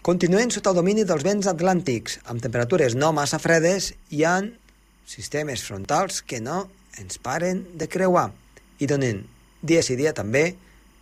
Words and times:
Continuen 0.00 0.48
sota 0.48 0.70
el 0.72 0.78
domini 0.78 1.02
dels 1.04 1.20
vents 1.26 1.44
atlàntics, 1.50 2.14
amb 2.32 2.40
temperatures 2.40 2.94
no 2.96 3.10
massa 3.12 3.36
fredes 3.36 3.90
i 4.16 4.22
han 4.24 4.46
sistemes 5.04 5.60
frontals 5.66 6.22
que 6.24 6.38
no 6.40 6.62
ens 6.96 7.18
paren 7.20 7.66
de 7.76 7.84
creuar 7.84 8.30
i 8.80 8.88
donen 8.88 9.26
dia 9.60 9.82
sí 9.84 9.98
dia 10.00 10.14
també 10.16 10.54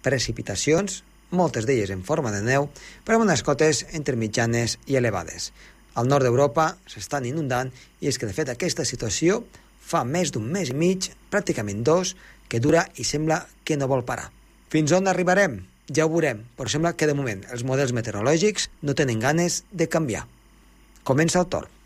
precipitacions, 0.03 1.04
moltes 1.30 1.69
d'elles 1.69 1.95
en 1.95 2.03
forma 2.03 2.34
de 2.34 2.42
neu, 2.42 2.66
però 3.06 3.21
amb 3.21 3.29
unes 3.29 3.46
cotes 3.46 3.84
entre 3.95 4.19
mitjanes 4.19 4.80
i 4.91 4.99
elevades. 4.99 5.53
Al 5.95 6.11
nord 6.11 6.27
d'Europa 6.27 6.73
s'estan 6.91 7.30
inundant 7.30 7.71
i 8.03 8.11
és 8.11 8.19
que, 8.19 8.27
de 8.27 8.35
fet, 8.35 8.51
aquesta 8.51 8.83
situació 8.83 9.45
fa 9.79 10.03
més 10.03 10.35
d'un 10.35 10.51
mes 10.51 10.75
i 10.75 10.75
mig, 10.75 11.12
pràcticament 11.30 11.87
dos, 11.87 12.17
que 12.51 12.59
dura 12.59 12.89
i 12.99 13.07
sembla 13.07 13.45
que 13.62 13.79
no 13.79 13.87
vol 13.87 14.03
parar. 14.03 14.33
Fins 14.75 14.91
on 14.91 15.07
arribarem? 15.07 15.61
Ja 15.89 16.05
ho 16.05 16.11
veurem, 16.12 16.43
però 16.59 16.68
sembla 16.68 16.93
que 16.93 17.07
de 17.09 17.16
moment 17.16 17.46
els 17.48 17.64
models 17.64 17.95
meteorològics 17.96 18.68
no 18.84 18.96
tenen 18.98 19.23
ganes 19.25 19.62
de 19.73 19.88
canviar. 19.88 20.27
Comença 21.09 21.41
el 21.41 21.48
torn. 21.48 21.77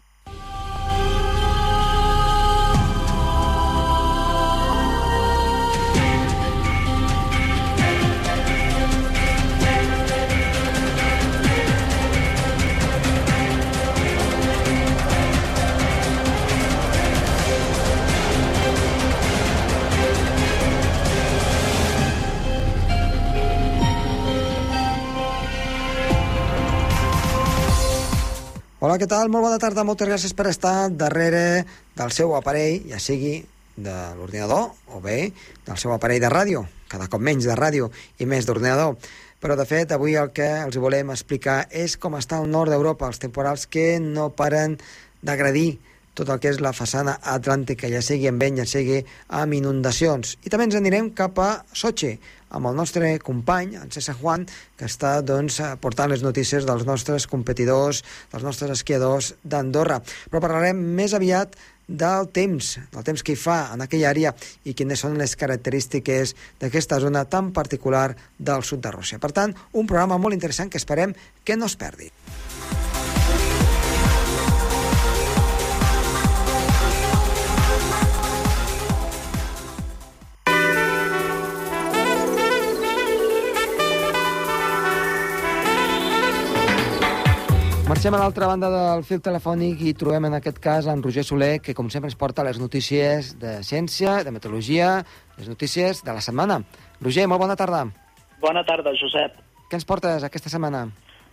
Hola, 28.92 29.00
què 29.00 29.06
tal? 29.08 29.30
Molt 29.32 29.46
bona 29.46 29.56
tarda, 29.56 29.86
moltes 29.88 30.04
gràcies 30.04 30.34
per 30.36 30.44
estar 30.50 30.90
darrere 30.92 31.62
del 31.96 32.10
seu 32.12 32.34
aparell, 32.36 32.82
ja 32.90 32.98
sigui 33.00 33.38
de 33.72 33.94
l'ordinador 34.18 34.66
o 34.92 34.98
bé 35.00 35.30
del 35.64 35.78
seu 35.80 35.94
aparell 35.94 36.20
de 36.20 36.28
ràdio, 36.28 36.60
cada 36.92 37.06
cop 37.08 37.24
menys 37.24 37.46
de 37.48 37.56
ràdio 37.56 37.88
i 38.20 38.28
més 38.28 38.44
d'ordinador. 38.44 38.98
Però, 39.40 39.56
de 39.56 39.64
fet, 39.64 39.94
avui 39.96 40.18
el 40.20 40.28
que 40.36 40.50
els 40.66 40.76
volem 40.76 41.14
explicar 41.16 41.62
és 41.72 41.96
com 41.96 42.18
està 42.20 42.42
el 42.44 42.52
nord 42.52 42.68
d'Europa, 42.68 43.08
els 43.08 43.22
temporals 43.22 43.64
que 43.64 43.96
no 43.96 44.28
paren 44.36 44.76
d'agredir 45.24 45.78
tot 46.12 46.28
el 46.28 46.44
que 46.44 46.52
és 46.52 46.60
la 46.60 46.74
façana 46.76 47.16
atlàntica, 47.32 47.88
ja 47.88 48.04
sigui 48.04 48.28
en 48.28 48.36
vent, 48.44 48.60
ja 48.60 48.68
sigui 48.68 49.00
amb 49.40 49.56
inundacions. 49.56 50.36
I 50.44 50.52
també 50.52 50.68
ens 50.68 50.76
anirem 50.76 51.08
cap 51.16 51.40
a 51.40 51.50
Sochi, 51.72 52.18
amb 52.52 52.68
el 52.70 52.76
nostre 52.78 53.16
company, 53.24 53.76
en 53.80 53.90
César 53.92 54.14
Juan, 54.20 54.46
que 54.78 54.86
està 54.88 55.16
doncs, 55.24 55.58
portant 55.82 56.12
les 56.12 56.22
notícies 56.24 56.68
dels 56.68 56.86
nostres 56.88 57.26
competidors, 57.26 58.02
dels 58.32 58.46
nostres 58.46 58.76
esquiadors 58.76 59.32
d'Andorra. 59.42 60.02
Però 60.30 60.42
parlarem 60.44 60.78
més 60.96 61.16
aviat 61.16 61.56
del 61.88 62.28
temps, 62.32 62.76
del 62.92 63.04
temps 63.04 63.24
que 63.24 63.34
hi 63.34 63.40
fa 63.40 63.72
en 63.74 63.82
aquella 63.84 64.12
àrea 64.12 64.32
i 64.64 64.76
quines 64.78 65.02
són 65.02 65.18
les 65.20 65.34
característiques 65.36 66.36
d'aquesta 66.62 67.00
zona 67.02 67.24
tan 67.24 67.50
particular 67.52 68.12
del 68.38 68.64
sud 68.64 68.84
de 68.84 68.94
Rússia. 68.94 69.18
Per 69.18 69.32
tant, 69.32 69.56
un 69.72 69.88
programa 69.88 70.20
molt 70.20 70.36
interessant 70.38 70.70
que 70.72 70.80
esperem 70.80 71.16
que 71.44 71.58
no 71.58 71.68
es 71.68 71.76
perdi. 71.76 72.12
Marxem 88.02 88.18
a 88.18 88.24
l'altra 88.24 88.46
banda 88.50 88.66
del 88.66 89.04
fil 89.06 89.20
telefònic 89.22 89.82
i 89.86 89.92
trobem 89.94 90.24
en 90.26 90.34
aquest 90.34 90.56
cas 90.58 90.88
en 90.90 91.04
Roger 91.04 91.22
Soler, 91.22 91.60
que 91.62 91.70
com 91.70 91.86
sempre 91.86 92.08
ens 92.10 92.16
porta 92.18 92.42
les 92.42 92.58
notícies 92.58 93.28
de 93.38 93.52
ciència, 93.62 94.16
de 94.26 94.32
meteorologia, 94.34 94.88
les 95.36 95.46
notícies 95.46 96.00
de 96.02 96.10
la 96.10 96.24
setmana. 96.26 96.56
Roger, 96.98 97.28
molt 97.30 97.44
bona 97.44 97.54
tarda. 97.54 97.84
Bona 98.42 98.64
tarda, 98.66 98.90
Josep. 98.98 99.36
Què 99.70 99.78
ens 99.78 99.86
portes 99.86 100.26
aquesta 100.26 100.50
setmana? 100.50 100.80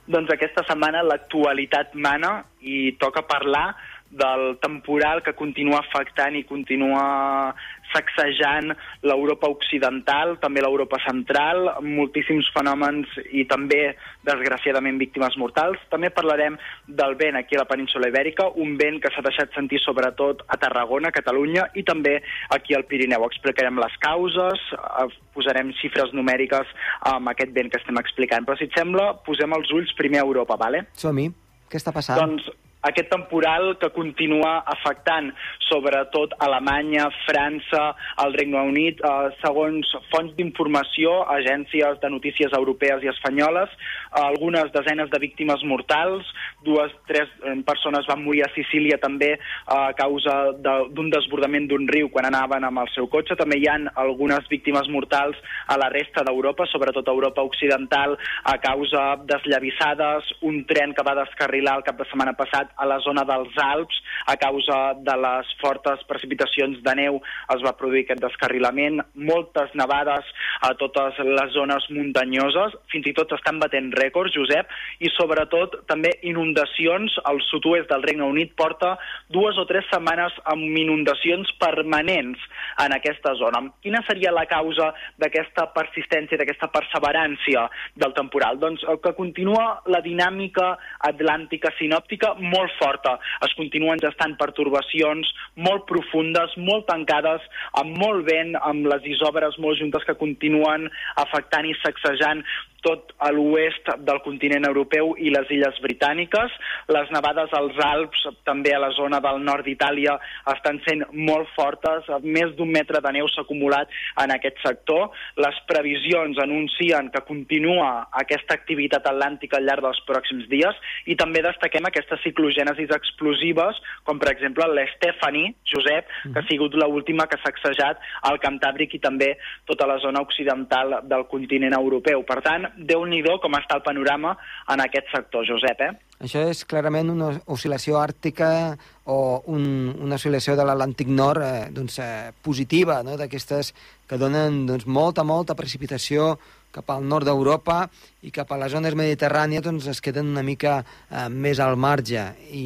Doncs 0.05 0.29
aquesta 0.35 0.61
setmana 0.69 1.01
l'actualitat 1.09 1.97
mana 1.97 2.35
i 2.61 2.91
toca 3.01 3.25
parlar 3.25 3.71
del 4.13 4.59
temporal 4.61 5.23
que 5.25 5.33
continua 5.33 5.81
afectant 5.81 6.37
i 6.37 6.45
continua 6.45 7.55
sacsejant 7.93 8.73
l'Europa 9.07 9.49
occidental, 9.51 10.37
també 10.43 10.63
l'Europa 10.63 10.99
central, 11.03 11.69
moltíssims 11.85 12.49
fenòmens 12.55 13.11
i 13.31 13.45
també, 13.49 13.95
desgraciadament, 14.27 14.99
víctimes 15.01 15.37
mortals. 15.41 15.81
També 15.93 16.11
parlarem 16.13 16.57
del 16.87 17.15
vent 17.19 17.39
aquí 17.39 17.57
a 17.57 17.63
la 17.63 17.69
península 17.69 18.09
Ibèrica, 18.11 18.49
un 18.61 18.75
vent 18.79 19.01
que 19.03 19.11
s'ha 19.13 19.25
deixat 19.25 19.53
sentir 19.57 19.81
sobretot 19.83 20.45
a 20.47 20.59
Tarragona, 20.61 21.13
Catalunya, 21.15 21.69
i 21.75 21.83
també 21.87 22.19
aquí 22.55 22.77
al 22.77 22.87
Pirineu. 22.89 23.25
Explicarem 23.29 23.79
les 23.81 23.97
causes, 24.03 24.65
eh, 24.77 25.09
posarem 25.33 25.73
xifres 25.81 26.13
numèriques 26.13 26.67
amb 27.11 27.29
aquest 27.33 27.53
vent 27.55 27.69
que 27.69 27.81
estem 27.81 27.97
explicant. 27.97 28.45
Però, 28.45 28.57
si 28.57 28.69
et 28.69 28.77
sembla, 28.77 29.13
posem 29.25 29.53
els 29.53 29.71
ulls 29.71 29.93
primer 29.97 30.21
a 30.23 30.27
Europa, 30.27 30.57
vale? 30.57 30.85
Som-hi. 30.93 31.29
Què 31.69 31.77
està 31.77 31.93
passant? 31.93 32.17
Doncs 32.17 32.49
aquest 32.87 33.09
temporal 33.11 33.73
que 33.79 33.89
continua 33.91 34.59
afectant 34.71 35.31
sobretot 35.67 36.33
Alemanya, 36.39 37.09
França, 37.25 37.93
el 38.23 38.33
Regne 38.37 38.61
Unit, 38.71 39.01
eh, 39.03 39.29
segons 39.43 39.89
fonts 40.13 40.35
d'informació, 40.37 41.25
agències 41.35 41.99
de 42.01 42.09
notícies 42.09 42.55
europees 42.55 43.03
i 43.03 43.11
espanyoles, 43.11 43.69
algunes 44.11 44.71
desenes 44.73 45.09
de 45.09 45.19
víctimes 45.19 45.63
mortals, 45.63 46.25
dues, 46.63 46.91
tres 47.07 47.29
eh, 47.43 47.55
persones 47.65 48.07
van 48.07 48.23
morir 48.23 48.43
a 48.45 48.51
Sicília 48.55 48.97
també 49.01 49.33
eh, 49.35 49.39
a 49.69 49.93
causa 49.97 50.51
d'un 50.57 51.09
de, 51.09 51.15
desbordament 51.17 51.67
d'un 51.69 51.87
riu 51.87 52.09
quan 52.13 52.27
anaven 52.29 52.65
amb 52.67 52.83
el 52.83 52.91
seu 52.95 53.09
cotxe. 53.11 53.37
També 53.39 53.59
hi 53.59 53.67
han 53.69 53.87
algunes 53.99 54.47
víctimes 54.51 54.89
mortals 54.91 55.37
a 55.67 55.77
la 55.79 55.89
resta 55.93 56.23
d'Europa, 56.25 56.67
sobretot 56.71 57.07
a 57.07 57.15
Europa 57.15 57.45
Occidental, 57.45 58.17
a 58.43 58.55
causa 58.63 59.03
d'esllavissades, 59.29 60.33
un 60.49 60.63
tren 60.69 60.93
que 60.95 61.05
va 61.05 61.17
descarrilar 61.21 61.77
el 61.79 61.85
cap 61.87 61.99
de 61.99 62.07
setmana 62.09 62.35
passat 62.39 62.73
a 62.77 62.87
la 62.89 62.99
zona 63.05 63.25
dels 63.27 63.55
Alps. 63.63 64.01
A 64.29 64.35
causa 64.39 64.79
de 64.99 65.15
les 65.19 65.53
fortes 65.61 66.01
precipitacions 66.09 66.81
de 66.85 66.95
neu 66.97 67.19
es 67.55 67.63
va 67.65 67.75
produir 67.77 68.05
aquest 68.05 68.23
descarrilament, 68.23 68.99
moltes 69.15 69.73
nevades 69.77 70.27
a 70.65 70.73
totes 70.79 71.17
les 71.25 71.53
zones 71.55 71.85
muntanyoses, 71.93 72.75
fins 72.91 73.07
i 73.09 73.15
tot 73.17 73.31
s'estan 73.31 73.59
batent 73.61 73.91
rècords, 73.99 74.33
Josep, 74.35 74.69
i 74.99 75.11
sobretot 75.15 75.81
també 75.89 76.15
inundacions 76.27 77.15
al 77.29 77.41
sud-oest 77.49 77.89
del 77.91 78.03
Regne 78.07 78.27
Unit 78.27 78.55
porta 78.59 78.95
dues 79.33 79.57
o 79.59 79.65
tres 79.69 79.87
setmanes 79.91 80.35
amb 80.49 80.77
inundacions 80.79 81.51
permanents 81.61 82.41
en 82.83 82.95
aquesta 82.95 83.35
zona. 83.39 83.61
Quina 83.83 84.01
seria 84.07 84.33
la 84.35 84.45
causa 84.49 84.91
d'aquesta 85.21 85.69
persistència, 85.75 86.39
d'aquesta 86.39 86.71
perseverància 86.73 87.67
del 87.99 88.15
temporal? 88.17 88.59
Doncs 88.61 88.85
el 88.89 89.01
que 89.03 89.15
continua 89.17 89.81
la 89.91 90.01
dinàmica 90.05 90.71
atlàntica 91.09 91.71
sinòptica 91.77 92.33
molt 92.39 92.73
forta. 92.79 93.17
Es 93.45 93.53
continuen 93.59 94.01
gestant 94.03 94.35
pertorbacions 94.39 95.29
molt 95.59 95.85
profundes, 95.89 96.55
molt 96.57 96.87
tancades, 96.89 97.43
amb 97.81 97.97
molt 97.99 98.25
vent, 98.29 98.55
amb 98.63 98.87
les 98.91 99.05
isòbres 99.15 99.57
molt 99.59 99.79
juntes 99.81 100.05
que 100.07 100.17
continuen 100.19 100.87
afectant 101.19 101.67
i 101.67 101.75
sacsejant 101.83 102.43
tot 102.85 103.11
a 103.19 103.31
l'oest 103.35 103.91
del 104.07 104.21
continent 104.23 104.65
europeu 104.69 105.13
i 105.19 105.31
les 105.33 105.49
illes 105.51 105.75
britàniques. 105.83 106.55
Les 106.87 107.11
nevades 107.13 107.51
als 107.53 107.75
Alps, 107.83 108.23
també 108.47 108.73
a 108.75 108.79
la 108.81 108.91
zona 108.95 109.19
del 109.23 109.41
nord 109.43 109.67
d'Itàlia, 109.67 110.15
estan 110.53 110.79
sent 110.87 111.03
molt 111.13 111.51
fortes. 111.57 112.07
Més 112.23 112.55
d'un 112.55 112.71
metre 112.71 113.03
de 113.03 113.13
neu 113.19 113.27
s'ha 113.27 113.43
acumulat 113.43 113.91
en 114.23 114.33
aquest 114.35 114.61
sector. 114.63 115.09
Les 115.37 115.59
previsions 115.67 116.39
anuncien 116.39 117.11
que 117.13 117.23
continua 117.27 118.07
aquesta 118.23 118.55
activitat 118.55 119.07
atlàntica 119.11 119.59
al 119.59 119.67
llarg 119.67 119.83
dels 119.83 120.01
pròxims 120.07 120.47
dies 120.51 120.79
i 121.11 121.17
també 121.19 121.43
destaquem 121.43 121.85
aquestes 121.89 122.23
ciclogènesis 122.23 122.91
explosives, 122.95 123.77
com 124.07 124.19
per 124.21 124.31
exemple 124.31 124.67
l'Estefani, 124.71 125.49
Josep, 125.67 126.07
que 126.31 126.39
ha 126.39 126.47
sigut 126.47 126.75
l'última 126.79 127.27
que 127.27 127.37
s'ha 127.41 127.49
sacsejat 127.49 128.01
al 128.29 128.39
Cantàbric 128.43 128.95
i 128.95 129.01
també 129.03 129.33
tota 129.69 129.87
la 129.89 129.97
zona 130.03 130.21
occidental 130.21 130.99
del 131.09 131.25
continent 131.31 131.75
europeu. 131.77 132.23
Per 132.27 132.39
tant, 132.45 132.68
déu 132.77 133.05
nhi 133.05 133.21
com 133.41 133.55
està 133.57 133.75
el 133.75 133.83
panorama 133.83 134.35
en 134.67 134.81
aquest 134.81 135.07
sector, 135.13 135.45
Josep, 135.45 135.81
eh? 135.81 135.91
Això 136.19 136.41
és 136.51 136.65
clarament 136.67 137.09
una 137.13 137.29
oscil·lació 137.47 137.95
àrtica 137.95 138.75
o 139.05 139.41
un, 139.47 139.95
una 140.03 140.17
oscil·lació 140.17 140.55
de 140.59 140.65
l'Atlàntic 140.67 141.07
Nord 141.07 141.41
eh, 141.41 141.67
doncs, 141.71 141.99
eh, 142.03 142.31
positiva, 142.43 143.01
no? 143.03 143.15
d'aquestes 143.17 143.73
que 144.07 144.19
donen 144.19 144.65
doncs, 144.67 144.85
molta, 144.85 145.23
molta 145.23 145.55
precipitació 145.55 146.33
cap 146.75 146.91
al 146.91 147.05
nord 147.07 147.25
d'Europa 147.25 147.87
i 148.21 148.31
cap 148.35 148.51
a 148.51 148.59
les 148.61 148.73
zones 148.75 148.93
mediterrànies 148.99 149.63
doncs, 149.65 149.87
es 149.87 150.01
queden 150.01 150.29
una 150.35 150.43
mica 150.43 150.81
eh, 150.83 151.29
més 151.29 151.61
al 151.63 151.79
marge 151.79 152.25
i, 152.51 152.65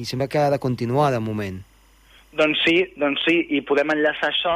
i 0.00 0.04
sembla 0.04 0.28
que 0.28 0.44
ha 0.44 0.52
de 0.52 0.60
continuar 0.62 1.10
de 1.14 1.22
moment. 1.24 1.62
Doncs 2.34 2.64
sí, 2.66 2.80
doncs 2.98 3.22
sí, 3.24 3.36
i 3.54 3.60
podem 3.62 3.92
enllaçar 3.94 4.32
això 4.32 4.54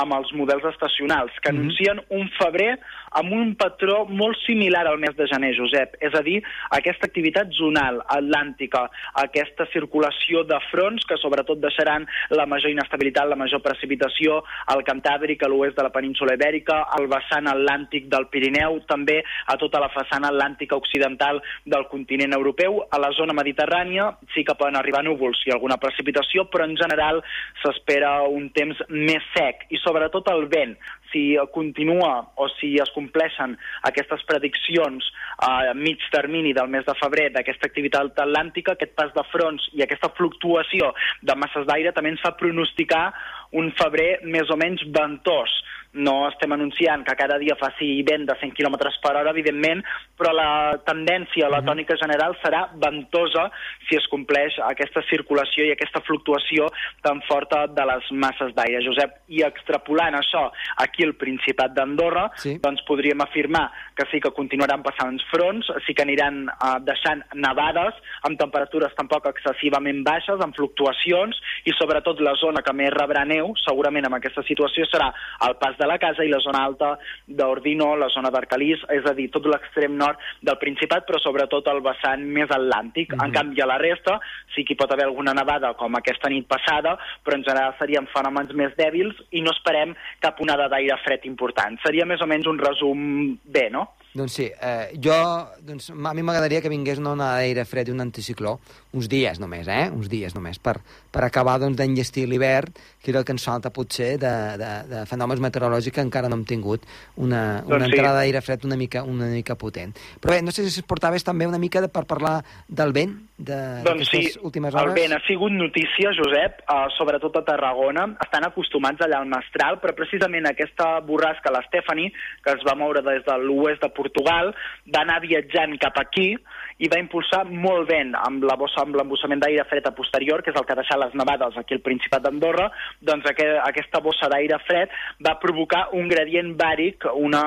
amb 0.00 0.14
els 0.16 0.30
models 0.36 0.64
estacionals, 0.70 1.32
que 1.42 1.52
mm 1.52 1.56
-hmm. 1.56 1.60
anuncien 1.60 2.00
un 2.08 2.30
febrer 2.38 2.78
amb 3.16 3.32
un 3.32 3.54
patró 3.58 4.04
molt 4.08 4.38
similar 4.44 4.86
al 4.86 4.98
mes 4.98 5.14
de 5.16 5.26
gener, 5.30 5.54
Josep. 5.56 5.96
És 6.04 6.14
a 6.14 6.22
dir, 6.26 6.38
aquesta 6.76 7.08
activitat 7.08 7.52
zonal 7.56 8.00
atlàntica, 8.04 8.86
aquesta 9.22 9.66
circulació 9.72 10.44
de 10.48 10.58
fronts 10.70 11.06
que 11.08 11.18
sobretot 11.20 11.60
deixaran 11.62 12.06
la 12.34 12.46
major 12.46 12.72
inestabilitat, 12.72 13.28
la 13.28 13.38
major 13.38 13.62
precipitació 13.64 14.42
al 14.72 14.84
Cantàbric, 14.86 15.42
a 15.44 15.50
l'oest 15.50 15.76
de 15.78 15.86
la 15.86 15.92
península 15.94 16.36
Ibèrica, 16.38 16.82
al 16.98 17.08
vessant 17.10 17.50
atlàntic 17.50 18.08
del 18.12 18.28
Pirineu, 18.32 18.80
també 18.88 19.20
a 19.46 19.56
tota 19.60 19.80
la 19.82 19.90
façana 19.94 20.32
atlàntica 20.32 20.76
occidental 20.76 21.42
del 21.64 21.86
continent 21.92 22.34
europeu. 22.36 22.82
A 22.90 23.00
la 23.00 23.12
zona 23.16 23.36
mediterrània 23.36 24.10
sí 24.34 24.44
que 24.44 24.56
poden 24.58 24.76
arribar 24.78 25.04
núvols 25.06 25.40
i 25.46 25.54
alguna 25.54 25.78
precipitació, 25.80 26.48
però 26.52 26.68
en 26.68 26.76
general 26.78 27.22
s'espera 27.62 28.22
un 28.28 28.50
temps 28.54 28.80
més 28.88 29.24
sec 29.34 29.66
i 29.74 29.80
sobretot 29.82 30.28
el 30.32 30.46
vent 30.50 30.76
si 31.12 31.36
continua 31.54 32.32
o 32.36 32.48
si 32.58 32.74
es 32.82 32.90
compleixen 32.94 33.56
aquestes 33.88 34.22
prediccions 34.28 35.06
a 35.44 35.72
mig 35.74 36.02
termini 36.12 36.52
del 36.52 36.68
mes 36.68 36.84
de 36.86 36.94
febrer 37.00 37.28
d'aquesta 37.32 37.68
activitat 37.70 38.18
atlàntica, 38.18 38.74
aquest 38.74 38.94
pas 38.98 39.12
de 39.14 39.24
fronts 39.32 39.68
i 39.78 39.84
aquesta 39.84 40.10
fluctuació 40.18 40.92
de 41.22 41.36
masses 41.38 41.66
d'aire 41.68 41.92
també 41.96 42.14
ens 42.14 42.24
fa 42.24 42.34
pronosticar 42.36 43.12
un 43.52 43.70
febrer 43.78 44.18
més 44.24 44.50
o 44.50 44.56
menys 44.60 44.84
ventós 44.92 45.52
no 45.92 46.28
estem 46.28 46.52
anunciant 46.52 47.04
que 47.06 47.16
cada 47.16 47.38
dia 47.40 47.56
faci 47.56 48.02
vent 48.06 48.26
de 48.28 48.36
100 48.40 48.52
km 48.56 48.76
per 49.02 49.14
hora, 49.16 49.30
evidentment, 49.30 49.82
però 50.18 50.32
la 50.34 50.78
tendència, 50.84 51.48
la 51.48 51.62
mhm. 51.62 51.68
tònica 51.70 51.96
general 52.00 52.36
serà 52.42 52.66
ventosa 52.74 53.48
si 53.88 53.96
es 53.96 54.06
compleix 54.12 54.58
aquesta 54.66 55.02
circulació 55.08 55.64
i 55.64 55.72
aquesta 55.72 56.02
fluctuació 56.04 56.68
tan 57.02 57.22
forta 57.28 57.66
de 57.66 57.86
les 57.88 58.10
masses 58.12 58.52
d'aire. 58.56 58.82
Josep, 58.84 59.16
i 59.32 59.42
extrapolant 59.46 60.18
això 60.18 60.48
aquí 60.84 61.06
al 61.06 61.16
Principat 61.18 61.72
d'Andorra, 61.76 62.28
sí. 62.36 62.58
doncs 62.62 62.84
podríem 62.88 63.20
afirmar 63.24 63.68
que 63.96 64.06
sí 64.12 64.20
que 64.20 64.34
continuaran 64.36 64.84
passant 64.84 65.18
fronts, 65.32 65.70
sí 65.86 65.94
que 65.96 66.04
aniran 66.04 66.44
eh, 66.50 66.74
deixant 66.86 67.24
nevades 67.34 67.96
amb 68.28 68.38
temperatures 68.40 68.94
tampoc 68.98 69.26
excessivament 69.30 70.04
baixes, 70.06 70.42
amb 70.44 70.56
fluctuacions, 70.56 71.38
i 71.64 71.74
sobretot 71.78 72.20
la 72.24 72.36
zona 72.40 72.62
que 72.66 72.74
més 72.76 72.92
rebrà 72.94 73.24
neu, 73.28 73.54
segurament 73.64 74.06
amb 74.06 74.18
aquesta 74.18 74.44
situació, 74.46 74.86
serà 74.90 75.10
el 75.48 75.56
pas 75.62 75.77
de 75.78 75.86
la 75.86 75.98
casa 75.98 76.24
i 76.24 76.32
la 76.32 76.40
zona 76.44 76.64
alta 76.64 76.92
d'Ordino, 77.26 77.94
la 77.96 78.10
zona 78.14 78.30
d'Arcalís, 78.34 78.82
és 78.94 79.06
a 79.06 79.14
dir, 79.14 79.28
tot 79.34 79.46
l'extrem 79.46 79.96
nord 79.96 80.18
del 80.42 80.58
Principat, 80.60 81.06
però 81.06 81.20
sobretot 81.22 81.68
el 81.72 81.80
vessant 81.84 82.24
més 82.24 82.50
atlàntic. 82.50 83.12
Mm 83.12 83.18
-hmm. 83.18 83.24
En 83.26 83.32
canvi, 83.32 83.60
a 83.60 83.66
la 83.66 83.78
resta 83.78 84.20
sí 84.54 84.64
que 84.64 84.72
hi 84.74 84.76
pot 84.76 84.92
haver 84.92 85.06
alguna 85.06 85.34
nevada, 85.34 85.74
com 85.74 85.94
aquesta 85.94 86.28
nit 86.28 86.46
passada, 86.46 86.98
però 87.24 87.36
en 87.36 87.44
general 87.44 87.74
serien 87.78 88.06
fenòmens 88.06 88.52
més 88.52 88.74
dèbils 88.76 89.14
i 89.30 89.40
no 89.40 89.50
esperem 89.50 89.94
cap 90.20 90.40
onada 90.40 90.68
d'aire 90.68 90.96
fred 91.04 91.24
important. 91.24 91.78
Seria 91.84 92.04
més 92.04 92.20
o 92.20 92.26
menys 92.26 92.46
un 92.46 92.58
resum 92.58 93.38
bé, 93.44 93.70
no? 93.70 93.88
Doncs 94.18 94.34
sí, 94.34 94.48
eh, 94.50 94.90
jo, 95.04 95.14
doncs, 95.62 95.90
a 95.94 96.14
mi 96.16 96.24
m'agradaria 96.26 96.62
que 96.64 96.72
vingués 96.72 96.98
una 96.98 97.14
onada 97.14 97.38
d'aire 97.38 97.64
fred 97.68 97.90
i 97.90 97.94
un 97.94 98.02
anticicló, 98.02 98.56
uns 98.98 99.08
dies 99.10 99.38
només, 99.38 99.68
eh? 99.70 99.86
Uns 99.94 100.10
dies 100.10 100.34
només, 100.34 100.58
per, 100.58 100.78
per 101.14 101.22
acabar 101.26 101.58
doncs, 101.62 101.78
d'enllestir 101.78 102.26
l'hivern, 102.26 102.74
que 103.02 103.12
era 103.12 103.22
el 103.22 103.26
que 103.28 103.34
ens 103.36 103.46
falta 103.46 103.70
potser 103.74 104.16
de, 104.20 104.32
de, 104.58 104.72
de 104.90 105.04
fenòmens 105.08 105.42
meteorològics 105.44 105.94
que 105.94 106.04
encara 106.04 106.28
no 106.28 106.40
hem 106.40 106.44
tingut 106.48 106.82
una, 107.16 107.62
una 107.62 107.78
doncs 107.78 107.86
entrada 107.92 108.18
sí. 108.18 108.24
d'aire 108.24 108.42
fred 108.42 108.66
una 108.66 108.78
mica, 108.80 109.04
una 109.06 109.30
mica 109.30 109.54
potent. 109.60 109.94
Però 110.18 110.34
bé, 110.34 110.42
no 110.42 110.54
sé 110.54 110.66
si 110.66 110.82
es 110.82 110.88
portaves 110.88 111.24
també 111.24 111.46
una 111.46 111.60
mica 111.62 111.82
de, 111.84 111.92
per 111.92 112.04
parlar 112.10 112.40
del 112.66 112.92
vent 112.96 113.14
de, 113.38 113.58
doncs 113.86 114.10
sí, 114.10 114.24
últimes 114.42 114.74
hores. 114.74 114.90
el 114.90 114.98
vent 114.98 115.14
ha 115.14 115.20
sigut 115.28 115.54
notícia, 115.54 116.10
Josep, 116.16 116.64
uh, 116.66 116.88
sobretot 116.96 117.38
a 117.38 117.44
Tarragona. 117.46 118.08
Estan 118.24 118.48
acostumats 118.48 119.04
allà 119.06 119.22
al 119.22 119.30
Mestral, 119.30 119.78
però 119.82 119.94
precisament 119.94 120.50
aquesta 120.50 120.96
borrasca, 121.06 121.52
la 121.54 121.62
Stephanie, 121.68 122.10
que 122.42 122.56
es 122.56 122.66
va 122.66 122.74
moure 122.78 123.04
des 123.06 123.22
de 123.26 123.38
l'oest 123.44 123.84
de 123.84 123.88
Portugal, 123.94 124.07
va 124.16 125.02
anar 125.02 125.20
viatjant 125.20 125.76
cap 125.78 125.98
aquí 125.98 126.34
i 126.78 126.88
va 126.88 127.00
impulsar 127.00 127.42
molt 127.48 127.88
vent 127.90 128.14
amb 128.14 128.44
la 128.46 128.56
bossa 128.58 128.82
amb 128.84 128.96
l'embussament 128.96 129.40
d'aire 129.42 129.64
fred 129.66 129.86
a 129.86 129.94
posterior, 129.94 130.42
que 130.42 130.52
és 130.52 130.58
el 130.58 130.66
que 130.66 130.74
ha 130.74 130.78
deixat 130.78 131.00
les 131.02 131.14
nevades 131.18 131.56
aquí 131.58 131.74
al 131.74 131.82
Principat 131.82 132.22
d'Andorra, 132.22 132.68
doncs 133.02 133.26
aquest, 133.26 133.58
aquesta 133.66 134.02
bossa 134.04 134.30
d'aire 134.30 134.60
fred 134.66 134.94
va 135.26 135.38
provocar 135.42 135.88
un 135.98 136.08
gradient 136.08 136.54
bàric, 136.58 137.08
una 137.18 137.42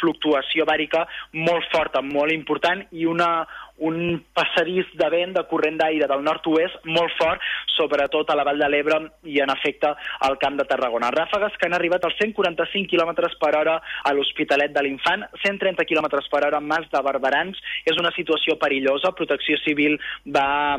fluctuació 0.00 0.66
bàrica 0.66 1.06
molt 1.32 1.68
forta, 1.70 2.02
molt 2.02 2.34
important, 2.34 2.82
i 2.90 3.06
una, 3.06 3.46
un 3.88 4.22
passadís 4.34 4.88
de 4.98 5.08
vent 5.10 5.34
de 5.36 5.44
corrent 5.50 5.78
d'aire 5.80 6.08
del 6.10 6.22
nord-oest 6.24 6.86
molt 6.86 7.14
fort, 7.18 7.42
sobretot 7.76 8.30
a 8.30 8.36
la 8.38 8.46
Vall 8.46 8.62
de 8.62 8.68
l'Ebre 8.70 8.98
i 9.28 9.40
en 9.42 9.50
efecte 9.54 9.92
al 10.28 10.38
Camp 10.42 10.58
de 10.60 10.66
Tarragona. 10.70 11.10
Ràfegues 11.14 11.56
que 11.58 11.68
han 11.68 11.76
arribat 11.78 12.04
als 12.06 12.18
145 12.20 12.90
km 12.90 13.14
per 13.42 13.54
hora 13.58 13.78
a 13.80 14.14
l'Hospitalet 14.14 14.74
de 14.74 14.84
l'Infant, 14.86 15.26
130 15.42 15.86
km 15.88 16.10
per 16.30 16.44
hora 16.46 16.60
a 16.62 16.66
Mas 16.72 16.88
de 16.92 17.02
Barberans. 17.02 17.58
És 17.84 17.98
una 17.98 18.12
situació 18.16 18.58
perillosa. 18.60 19.14
Protecció 19.18 19.58
Civil 19.64 19.98
va 20.26 20.78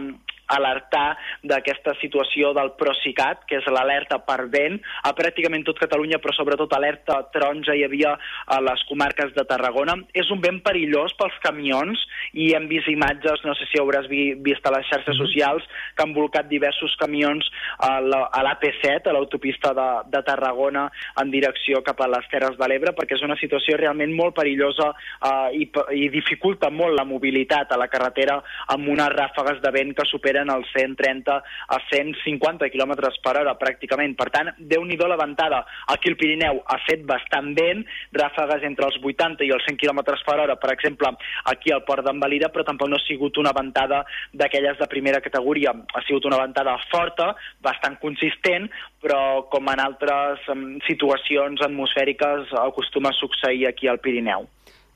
alertar 0.52 1.18
d'aquesta 1.44 1.96
situació 2.02 2.54
del 2.56 2.74
Procicat, 2.80 3.44
que 3.48 3.60
és 3.62 3.68
l'alerta 3.72 4.20
per 4.28 4.48
vent, 4.52 4.80
a 5.04 5.14
pràcticament 5.16 5.66
tot 5.68 5.80
Catalunya, 5.80 6.20
però 6.24 6.36
sobretot 6.36 6.74
alerta 6.76 7.22
taronja 7.34 7.76
hi 7.76 7.84
havia 7.86 8.14
a 8.48 8.60
les 8.64 8.84
comarques 8.90 9.34
de 9.36 9.46
Tarragona. 9.50 9.96
És 10.14 10.30
un 10.34 10.42
vent 10.44 10.60
perillós 10.66 11.16
pels 11.20 11.38
camions 11.44 12.00
i 12.34 12.52
hem 12.56 12.68
vist 12.72 12.90
imatges, 12.92 13.44
no 13.48 13.56
sé 13.58 13.68
si 13.72 13.82
hauràs 13.82 14.10
vi, 14.12 14.34
vist 14.36 14.66
a 14.68 14.74
les 14.76 14.88
xarxes 14.90 15.16
mhm. 15.16 15.22
socials, 15.24 15.68
que 15.96 16.06
han 16.06 16.16
volcat 16.16 16.50
diversos 16.50 16.96
camions 17.00 17.48
a 17.80 18.00
l'AP7, 18.04 19.10
a 19.10 19.16
l'autopista 19.16 19.74
de, 19.78 19.90
de 20.12 20.24
Tarragona, 20.26 20.88
en 21.22 21.32
direcció 21.34 21.84
cap 21.86 22.02
a 22.02 22.10
les 22.12 22.28
Terres 22.32 22.58
de 22.60 22.70
l'Ebre, 22.70 22.94
perquè 22.98 23.18
és 23.18 23.26
una 23.26 23.38
situació 23.40 23.78
realment 23.80 24.14
molt 24.16 24.36
perillosa 24.38 24.92
eh, 24.94 25.64
i, 25.64 25.68
i 25.98 26.10
dificulta 26.14 26.70
molt 26.74 26.98
la 26.98 27.08
mobilitat 27.08 27.72
a 27.72 27.80
la 27.80 27.90
carretera 27.92 28.40
amb 28.74 28.90
unes 28.90 29.12
ràfegues 29.14 29.62
de 29.64 29.72
vent 29.74 29.94
que 29.98 30.06
superen 30.10 30.33
superen 30.34 30.50
els 30.50 30.68
130 30.74 31.30
a 31.70 31.78
150 31.92 32.70
km 32.74 32.94
per 33.22 33.36
hora 33.38 33.54
pràcticament. 33.60 34.16
Per 34.18 34.30
tant, 34.34 34.50
déu 34.58 34.84
nhi 34.84 34.98
la 34.98 35.18
ventada. 35.18 35.66
Aquí 35.88 36.10
el 36.10 36.18
Pirineu 36.18 36.64
ha 36.66 36.78
fet 36.88 37.06
bastant 37.06 37.54
vent, 37.54 37.84
ràfegues 38.12 38.64
entre 38.64 38.86
els 38.88 38.98
80 38.98 39.44
i 39.44 39.52
els 39.52 39.64
100 39.68 39.78
km 39.78 40.02
per 40.26 40.40
hora, 40.40 40.56
per 40.56 40.72
exemple, 40.74 41.12
aquí 41.46 41.72
al 41.72 41.84
port 41.84 42.04
d'Envalida, 42.04 42.50
però 42.50 42.64
tampoc 42.64 42.90
no 42.90 42.96
ha 42.96 43.06
sigut 43.06 43.38
una 43.38 43.52
ventada 43.54 44.04
d'aquelles 44.34 44.80
de 44.80 44.88
primera 44.88 45.22
categoria. 45.22 45.72
Ha 45.72 46.02
sigut 46.08 46.26
una 46.26 46.40
ventada 46.40 46.78
forta, 46.90 47.36
bastant 47.62 48.00
consistent, 48.00 48.70
però 49.02 49.46
com 49.52 49.68
en 49.70 49.80
altres 49.80 50.40
situacions 50.88 51.62
atmosfèriques 51.62 52.54
acostuma 52.64 53.10
a 53.10 53.20
succeir 53.20 53.68
aquí 53.68 53.88
al 53.88 54.00
Pirineu. 54.00 54.48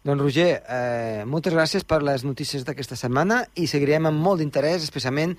Doncs 0.07 0.21
Roger, 0.23 0.63
eh, 0.71 1.23
moltes 1.27 1.51
gràcies 1.51 1.83
per 1.83 1.97
les 1.99 2.21
notícies 2.23 2.63
d'aquesta 2.63 2.95
setmana 2.95 3.41
i 3.59 3.65
seguirem 3.67 4.05
amb 4.07 4.21
molt 4.23 4.39
d'interès, 4.39 4.85
especialment 4.85 5.33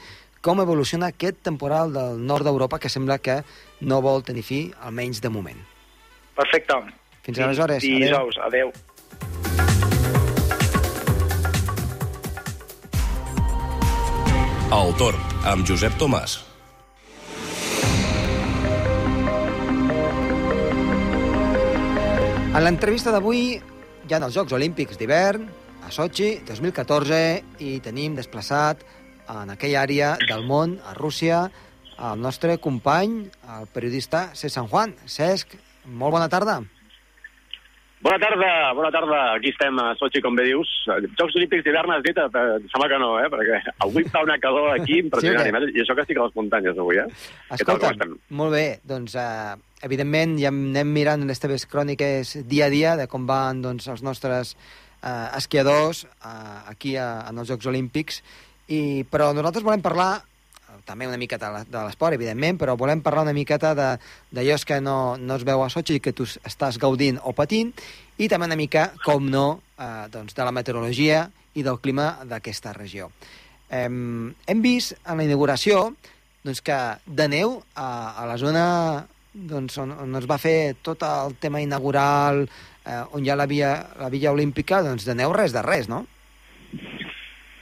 com 0.45 0.61
evoluciona 0.61 1.09
aquest 1.09 1.39
temporal 1.49 1.95
del 1.95 2.19
nord 2.21 2.45
d'Europa 2.45 2.77
que 2.79 2.91
sembla 2.93 3.17
que 3.17 3.39
no 3.81 4.03
vol 4.05 4.21
tenir 4.23 4.43
fi, 4.45 4.59
almenys 4.85 5.23
de 5.25 5.31
moment. 5.33 5.63
Perfecte. 6.37 6.77
Fins 7.25 7.41
aleshores. 7.41 7.83
I 7.83 7.95
dijous. 8.03 8.37
Adéu. 8.45 8.69
El 14.69 14.95
torn, 15.01 15.25
amb 15.49 15.65
Josep 15.65 15.97
Tomàs. 15.97 16.37
A 22.53 22.61
l'entrevista 22.61 23.13
d'avui 23.15 23.63
ja 24.09 24.17
en 24.17 24.25
els 24.25 24.37
Jocs 24.37 24.55
Olímpics 24.57 24.97
d'hivern, 24.97 25.45
a 25.85 25.93
Sochi, 25.93 26.39
2014, 26.49 27.19
i 27.61 27.77
tenim 27.85 28.17
desplaçat 28.17 28.81
en 29.29 29.53
aquella 29.53 29.83
àrea 29.85 30.15
del 30.31 30.47
món, 30.49 30.79
a 30.89 30.95
Rússia, 30.97 31.45
el 31.99 32.25
nostre 32.25 32.57
company, 32.63 33.21
el 33.59 33.69
periodista 33.75 34.31
Cesc 34.33 34.55
San 34.55 34.73
Juan. 34.73 34.97
Cesc, 35.05 35.59
molt 35.85 36.17
bona 36.17 36.33
tarda. 36.33 36.61
Bona 36.63 36.65
tarda, 36.65 36.78
bona 38.03 38.91
tarda. 38.95 39.21
Aquí 39.35 39.51
estem 39.51 39.79
a 39.83 39.93
Sochi, 39.99 40.23
com 40.25 40.37
bé 40.39 40.49
dius. 40.49 40.71
Jocs 41.19 41.37
Olímpics 41.37 41.65
d'hivern 41.67 41.93
has 41.95 42.03
dit? 42.07 42.19
Eh, 42.19 42.59
sembla 42.73 42.89
que 42.93 42.99
no, 43.03 43.13
eh? 43.21 43.29
Perquè 43.33 43.61
avui 43.87 44.07
fa 44.09 44.23
una 44.27 44.39
calor 44.43 44.73
aquí 44.75 45.01
impressionant. 45.03 45.65
Sí, 45.67 45.77
I 45.77 45.85
això 45.85 45.97
que 45.97 46.07
estic 46.07 46.21
a 46.21 46.29
les 46.29 46.37
muntanyes 46.39 46.79
avui, 46.79 47.01
eh? 47.03 47.09
Escolta, 47.59 47.95
molt 48.31 48.55
bé. 48.55 48.67
Doncs 48.87 49.17
uh, 49.19 49.57
evidentment 49.85 50.37
ja 50.41 50.53
anem 50.55 50.93
mirant 50.95 51.27
les 51.29 51.43
teves 51.43 51.67
cròniques 51.71 52.37
dia 52.49 52.67
a 52.67 52.73
dia 52.73 52.97
de 52.99 53.09
com 53.11 53.27
van 53.27 53.63
doncs, 53.63 53.87
els 53.91 54.03
nostres 54.07 54.55
eh, 55.03 55.29
esquiadors 55.39 56.05
eh, 56.05 56.71
aquí 56.71 56.97
a, 56.97 57.29
en 57.29 57.39
els 57.39 57.51
Jocs 57.51 57.69
Olímpics, 57.71 58.23
i, 58.69 59.05
però 59.09 59.31
nosaltres 59.37 59.65
volem 59.67 59.85
parlar 59.85 60.11
eh, 60.19 60.38
també 60.89 61.07
una 61.09 61.19
miqueta 61.21 61.51
de 61.61 61.83
l'esport, 61.85 62.17
evidentment, 62.17 62.59
però 62.61 62.77
volem 62.77 63.03
parlar 63.05 63.27
una 63.27 63.37
miqueta 63.37 63.75
d'allò 63.77 64.57
que 64.67 64.81
no, 64.81 65.17
no 65.17 65.37
es 65.37 65.45
veu 65.45 65.63
a 65.63 65.69
Sochi 65.73 65.99
i 65.99 66.03
que 66.05 66.15
tu 66.17 66.25
estàs 66.25 66.79
gaudint 66.81 67.21
o 67.23 67.35
patint, 67.37 67.73
i 68.19 68.29
també 68.29 68.49
una 68.49 68.59
mica, 68.59 68.93
com 69.05 69.29
no, 69.31 69.61
eh, 69.79 70.07
doncs 70.13 70.35
de 70.35 70.47
la 70.47 70.55
meteorologia 70.55 71.27
i 71.55 71.65
del 71.67 71.81
clima 71.81 72.19
d'aquesta 72.29 72.73
regió. 72.77 73.11
Eh, 73.69 73.85
hem 73.85 74.65
vist 74.65 74.97
en 75.05 75.21
la 75.21 75.27
inauguració 75.29 75.93
doncs, 76.45 76.63
que 76.65 76.79
de 77.07 77.29
neu 77.29 77.59
a, 77.75 77.89
a 78.23 78.27
la 78.29 78.39
zona 78.41 78.65
doncs, 79.33 79.77
on, 79.79 79.93
on 79.93 80.19
es 80.19 80.27
va 80.29 80.39
fer 80.41 80.75
tot 80.83 81.05
el 81.07 81.37
tema 81.41 81.61
inaugural, 81.63 82.47
eh, 82.85 83.03
on 83.13 83.25
hi 83.25 83.31
ha 83.31 83.37
la 83.39 83.47
via, 83.47 83.75
la 84.01 84.09
via 84.13 84.33
olímpica, 84.33 84.83
doncs 84.83 85.07
de 85.07 85.15
neu 85.19 85.35
res 85.37 85.55
de 85.55 85.63
res, 85.63 85.89
no? 85.91 86.07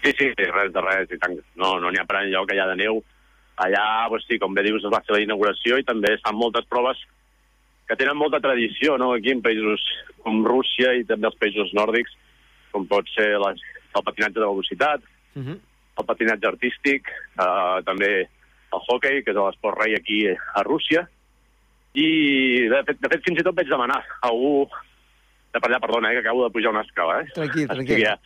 Sí, 0.06 0.30
sí, 0.36 0.48
res 0.54 0.72
de 0.72 0.82
res, 0.84 1.10
i 1.10 1.18
tant. 1.18 1.34
No, 1.58 1.76
no 1.82 1.90
n'hi 1.90 1.98
ha 1.98 2.06
per 2.06 2.20
enlloc 2.22 2.52
allà 2.54 2.68
de 2.70 2.78
neu. 2.84 3.02
Allà, 3.64 3.84
doncs 4.12 4.26
sí, 4.28 4.38
com 4.38 4.54
bé 4.54 4.62
dius, 4.66 4.84
es 4.84 4.92
va 4.92 5.02
fer 5.02 5.16
la 5.16 5.22
inauguració 5.24 5.78
i 5.80 5.86
també 5.86 6.12
es 6.14 6.22
fan 6.24 6.36
moltes 6.36 6.66
proves 6.70 7.00
que 7.86 7.96
tenen 7.96 8.18
molta 8.18 8.40
tradició, 8.42 8.96
no?, 8.98 9.12
aquí 9.14 9.32
en 9.32 9.42
països 9.42 9.82
com 10.24 10.42
Rússia 10.44 10.92
i 10.98 11.04
també 11.06 11.30
els 11.30 11.38
països 11.38 11.70
nòrdics, 11.78 12.16
com 12.74 12.86
pot 12.90 13.06
ser 13.14 13.28
la, 13.38 13.52
el 13.54 14.06
patinatge 14.08 14.40
de 14.40 14.46
velocitat, 14.46 15.04
uh 15.36 15.42
-huh. 15.42 15.58
el 16.00 16.06
patinatge 16.06 16.48
artístic, 16.48 17.08
eh, 17.38 17.78
també 17.86 18.10
el 18.74 18.80
hockey, 18.88 19.22
que 19.22 19.30
és 19.30 19.36
l'esport 19.36 19.78
rei 19.78 19.94
aquí 19.94 20.26
a 20.28 20.62
Rússia, 20.62 21.08
i 21.94 22.68
de 22.68 22.82
fet, 22.84 22.98
de 23.00 23.08
fet 23.08 23.22
fins 23.24 23.40
i 23.40 23.42
tot 23.42 23.54
vaig 23.54 23.68
demanar 23.68 24.02
a 24.02 24.28
algú 24.28 24.68
de 25.52 25.60
per 25.60 25.70
allà, 25.70 25.80
perdona, 25.80 26.10
eh, 26.10 26.14
que 26.14 26.20
acabo 26.26 26.44
de 26.44 26.52
pujar 26.52 26.70
una 26.70 26.82
escala, 26.82 27.20
eh? 27.22 27.26
Tranquil, 27.32 27.68
tranquil. 27.68 28.02
Ja, 28.02 28.18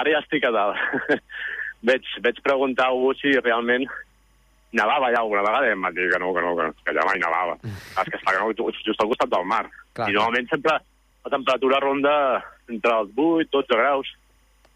ara 0.00 0.16
ja 0.16 0.22
estic 0.24 0.44
a 0.46 0.52
dalt. 0.54 0.80
veig, 1.88 2.10
veig 2.24 2.42
preguntar 2.44 2.88
a 2.88 2.94
algú 2.94 3.14
si 3.18 3.32
realment 3.38 3.86
nevava 4.76 5.08
allà 5.08 5.22
alguna 5.22 5.44
vegada 5.46 5.70
i 5.70 5.74
em 5.76 5.86
va 5.86 5.92
dir 5.94 6.10
que 6.10 6.20
no, 6.20 6.32
que 6.34 6.44
no, 6.44 6.52
que, 6.58 6.68
que 6.82 6.92
allà 6.92 7.06
mai 7.08 7.22
nevava. 7.22 7.56
és 8.02 8.12
que 8.12 8.20
està 8.20 8.36
just 8.84 9.00
al 9.00 9.10
costat 9.12 9.32
del 9.32 9.48
mar. 9.48 9.64
Clar. 9.96 10.10
I 10.10 10.18
normalment 10.18 10.52
sempre 10.52 10.76
la 11.26 11.32
temperatura 11.32 11.80
ronda 11.82 12.14
entre 12.70 13.00
els 13.00 13.10
8 13.16 13.50
12 13.52 13.80
graus. 13.80 14.12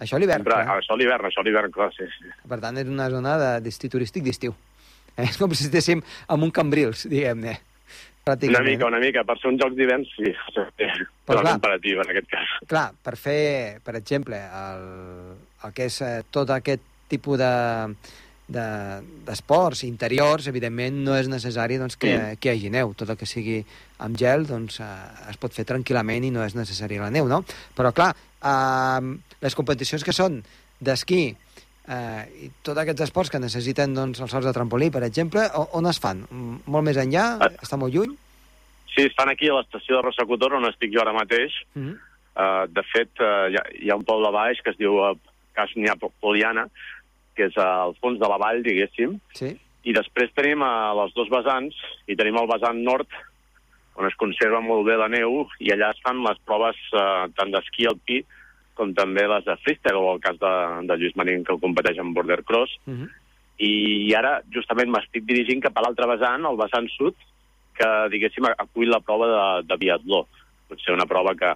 Això 0.01 0.17
a 0.17 0.21
l'hivern, 0.23 0.47
clar. 0.47 0.63
això 0.79 0.95
a 0.95 0.99
l'hivern, 0.99 1.27
això 1.29 1.43
a 1.43 1.45
l'hivern, 1.45 1.73
clar, 1.75 1.91
sí, 1.93 2.07
sí. 2.17 2.31
Per 2.49 2.59
tant, 2.63 2.79
és 2.81 2.89
una 2.89 3.11
zona 3.13 3.37
de 3.41 3.51
destí 3.67 3.91
turístic 3.93 4.25
d'estiu. 4.25 4.55
Eh, 5.17 5.27
És 5.29 5.37
com 5.37 5.53
si 5.53 5.67
estéssim 5.69 6.01
amb 6.29 6.47
un 6.47 6.55
Cambrils, 6.55 7.05
diguem-ne. 7.11 7.59
Una 8.21 8.37
Pràcticament. 8.37 8.67
mica, 8.69 8.87
una 8.87 8.99
mica. 9.01 9.25
Per 9.25 9.39
ser 9.41 9.49
un 9.51 9.59
joc 9.59 9.73
d'hivern, 9.75 10.05
sí. 10.15 10.31
Però 10.55 10.67
Però 11.27 11.41
clar. 11.41 11.53
comparativa, 11.57 12.03
en 12.05 12.11
aquest 12.11 12.29
cas. 12.29 12.49
Clar, 12.69 12.93
per 13.03 13.17
fer, 13.17 13.81
per 13.83 13.97
exemple, 13.97 14.37
el, 14.37 15.37
el 15.65 15.73
que 15.73 15.87
és 15.87 16.01
eh, 16.03 16.23
tot 16.31 16.51
aquest 16.51 16.83
tipus 17.09 17.39
de 17.39 17.95
de- 18.51 19.01
d'esports 19.29 19.85
interiors, 19.87 20.49
evidentment 20.51 20.97
no 21.05 21.15
és 21.17 21.29
necessari 21.31 21.77
doncs, 21.79 21.95
que, 21.97 22.17
Mm. 22.19 22.37
que 22.41 22.49
hi 22.53 22.59
hagi 22.59 22.71
neu. 22.71 22.93
Tot 22.95 23.09
el 23.11 23.17
que 23.17 23.25
sigui 23.25 23.65
amb 24.01 24.17
gel 24.19 24.45
doncs, 24.45 24.81
eh, 24.81 24.85
es 25.31 25.37
pot 25.39 25.53
fer 25.55 25.65
tranquil·lament 25.65 26.25
i 26.27 26.31
no 26.33 26.43
és 26.45 26.57
necessari 26.57 26.99
la 26.99 27.11
neu, 27.11 27.29
no? 27.29 27.45
Però, 27.77 27.93
clar, 27.95 28.11
eh, 28.43 29.17
les 29.41 29.55
competicions 29.55 30.03
que 30.03 30.13
són 30.13 30.43
d'esquí 30.81 31.37
eh, 31.91 32.47
i 32.47 32.51
tots 32.65 32.81
aquests 32.83 33.07
esports 33.09 33.33
que 33.33 33.41
necessiten 33.43 33.95
doncs, 33.97 34.21
els 34.23 34.33
salts 34.33 34.47
de 34.49 34.55
trampolí, 34.57 34.91
per 34.95 35.03
exemple, 35.07 35.47
on 35.77 35.89
es 35.91 36.01
fan? 36.03 36.25
Molt 36.31 36.87
més 36.87 37.01
enllà? 37.01 37.27
Ah. 37.41 37.51
Està 37.65 37.79
molt 37.81 37.95
lluny? 37.95 38.15
Sí, 38.91 39.07
estan 39.07 39.31
aquí 39.31 39.51
a 39.51 39.59
l'estació 39.59 39.99
de 39.99 40.05
Rosa 40.07 40.27
Cotor, 40.27 40.57
on 40.59 40.69
estic 40.71 40.93
jo 40.95 41.03
ara 41.03 41.17
mateix. 41.17 41.55
Mm 41.75 41.89
-hmm. 41.89 41.99
Uh, 42.41 42.67
de 42.71 42.83
fet, 42.93 43.11
uh, 43.21 43.51
hi, 43.51 43.57
ha, 43.59 43.65
hi 43.83 43.91
ha 43.91 43.97
un 43.97 44.05
poble 44.05 44.31
baix 44.31 44.61
que 44.63 44.71
es 44.71 44.79
diu 44.79 44.95
uh, 44.95 45.17
Casnia 45.53 45.97
Poliana, 46.21 46.69
que 47.35 47.47
és 47.47 47.57
al 47.59 47.95
fons 48.01 48.19
de 48.21 48.29
la 48.29 48.39
vall, 48.39 48.63
diguéssim, 48.63 49.19
Sí? 49.35 49.59
i 49.83 49.93
després 49.93 50.31
tenim 50.35 50.63
uh, 50.63 50.95
les 51.03 51.13
dos 51.15 51.29
vessants, 51.29 51.75
i 52.07 52.17
tenim 52.17 52.37
el 52.37 52.47
vessant 52.47 52.83
nord, 52.85 53.09
on 53.97 54.07
es 54.07 54.15
conserva 54.15 54.61
molt 54.61 54.87
bé 54.87 54.97
la 54.97 55.09
neu, 55.09 55.49
i 55.59 55.73
allà 55.73 55.91
es 55.91 56.01
fan 56.05 56.23
les 56.23 56.39
proves 56.47 56.77
uh, 56.93 57.29
tant 57.37 57.51
d'esquí 57.51 57.87
alpí 57.87 58.25
com 58.81 58.95
també 58.97 59.27
les 59.29 59.45
de 59.45 59.57
freestyle, 59.61 60.01
o 60.01 60.15
el 60.15 60.21
cas 60.25 60.39
de, 60.41 60.53
de 60.89 60.97
Lluís 60.97 61.17
Marín, 61.21 61.45
que 61.45 61.53
el 61.53 61.61
competeix 61.63 62.01
en 62.01 62.15
border 62.17 62.43
cross, 62.45 62.73
Mm 62.87 62.97
-hmm. 62.97 63.09
i 63.61 64.15
ara 64.17 64.41
justament 64.55 64.89
m'estic 64.89 65.25
dirigint 65.29 65.61
cap 65.61 65.77
a 65.77 65.83
l'altre 65.85 66.07
vessant, 66.09 66.47
el 66.49 66.57
vessant 66.57 66.89
sud, 66.97 67.15
que, 67.81 67.89
diguéssim, 68.13 68.45
acull 68.47 68.89
la 68.89 69.01
prova 69.01 69.27
de, 69.35 69.67
de 69.69 69.77
biatló. 69.77 70.27
Potser 70.69 70.95
una 70.95 71.07
prova 71.07 71.35
que 71.35 71.53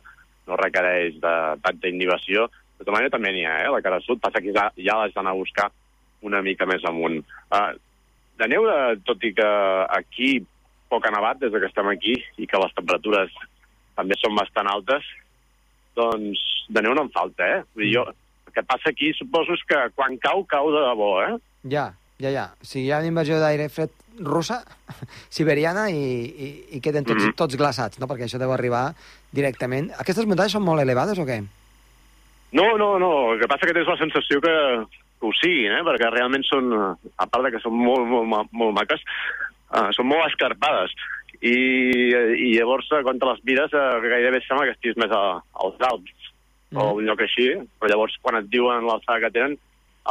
no 0.46 0.56
requereix 0.56 1.14
de 1.20 1.34
tanta 1.62 1.88
inhibició. 1.88 2.48
De 2.78 2.84
tota 2.84 2.92
manera 2.92 3.10
també 3.10 3.32
n'hi 3.32 3.44
ha, 3.46 3.64
eh? 3.64 3.70
La 3.72 3.82
cara 3.84 4.00
sud 4.00 4.20
passa 4.20 4.42
que 4.42 4.52
ja, 4.52 4.70
ja 4.76 4.98
l'has 4.98 5.14
d'anar 5.14 5.32
a 5.32 5.42
buscar 5.42 5.70
una 6.22 6.42
mica 6.42 6.66
més 6.66 6.84
amunt. 6.84 7.20
Uh, 7.52 7.72
de 8.40 8.48
neu, 8.48 8.66
eh, 8.68 8.96
tot 9.04 9.22
i 9.24 9.32
que 9.36 9.50
aquí 9.98 10.30
poc 10.90 11.06
ha 11.06 11.12
nevat 11.14 11.40
des 11.40 11.52
de 11.52 11.60
que 11.60 11.70
estem 11.70 11.88
aquí 11.88 12.16
i 12.38 12.46
que 12.46 12.60
les 12.60 12.74
temperatures 12.74 13.30
també 13.94 14.16
són 14.18 14.34
bastant 14.34 14.68
altes, 14.70 15.06
doncs 15.94 16.40
de 16.68 16.84
neu 16.84 16.94
no 16.94 17.06
en 17.06 17.12
falta, 17.14 17.48
eh? 17.56 17.64
Vull 17.74 17.86
dir, 17.86 17.92
jo, 17.96 18.06
el 18.46 18.54
que 18.56 18.64
passa 18.68 18.92
aquí 18.92 19.12
suposo 19.18 19.56
és 19.56 19.66
que 19.68 19.82
quan 19.96 20.16
cau, 20.22 20.44
cau 20.50 20.70
de 20.72 20.86
debò, 20.86 21.10
eh? 21.26 21.34
Ja, 21.70 21.90
ja, 22.22 22.30
ja. 22.30 22.46
O 22.60 22.68
sigui, 22.68 22.86
hi 22.88 22.94
ha 22.94 23.02
una 23.02 23.10
invasió 23.10 23.40
d'aire 23.42 23.68
fred 23.72 23.92
russa, 24.20 24.60
siberiana, 25.36 25.88
i, 25.90 26.04
i, 26.30 26.48
i 26.78 26.80
queden 26.80 27.04
tots, 27.04 27.22
mm. 27.22 27.28
-hmm. 27.28 27.38
tots 27.38 27.58
glaçats, 27.58 27.98
no? 27.98 28.06
Perquè 28.10 28.28
això 28.28 28.38
deu 28.38 28.52
arribar 28.52 28.92
directament... 29.32 29.90
Aquestes 29.98 30.26
muntanyes 30.26 30.52
són 30.52 30.64
molt 30.64 30.82
elevades 30.82 31.18
o 31.18 31.26
què? 31.26 31.42
No, 32.54 32.76
no, 32.78 32.98
no. 32.98 33.32
El 33.32 33.40
que 33.40 33.50
passa 33.50 33.66
que 33.66 33.74
tens 33.74 33.88
la 33.90 33.98
sensació 33.98 34.40
que, 34.40 34.54
que 35.18 35.26
ho 35.26 35.32
siguin, 35.40 35.72
eh? 35.74 35.82
perquè 35.82 36.10
realment 36.10 36.44
són, 36.46 36.70
eh, 36.70 37.10
a 37.18 37.26
part 37.26 37.44
de 37.44 37.50
que 37.56 37.62
són 37.62 37.74
molt, 37.74 38.06
molt, 38.06 38.52
molt 38.52 38.76
maques, 38.78 39.02
uh, 39.74 39.90
són 39.96 40.06
molt 40.06 40.28
escarpades. 40.28 40.94
I, 41.42 41.56
i 42.46 42.54
llavors, 42.54 42.86
eh, 42.94 43.02
quan 43.02 43.18
te 43.18 43.26
les 43.26 43.42
mires, 43.42 43.74
uh, 43.74 43.98
gairebé 44.00 44.40
sembla 44.44 44.68
que 44.68 44.76
estiguis 44.76 45.00
més 45.02 45.10
a, 45.10 45.24
als 45.66 45.82
Alps 45.90 46.23
mm. 46.74 46.82
o 46.82 46.98
un 46.98 47.08
lloc 47.08 47.22
així, 47.24 47.48
però 47.78 47.92
llavors 47.92 48.18
quan 48.22 48.40
et 48.40 48.50
diuen 48.52 48.86
l'alçada 48.88 49.22
que 49.24 49.32
tenen, 49.36 49.56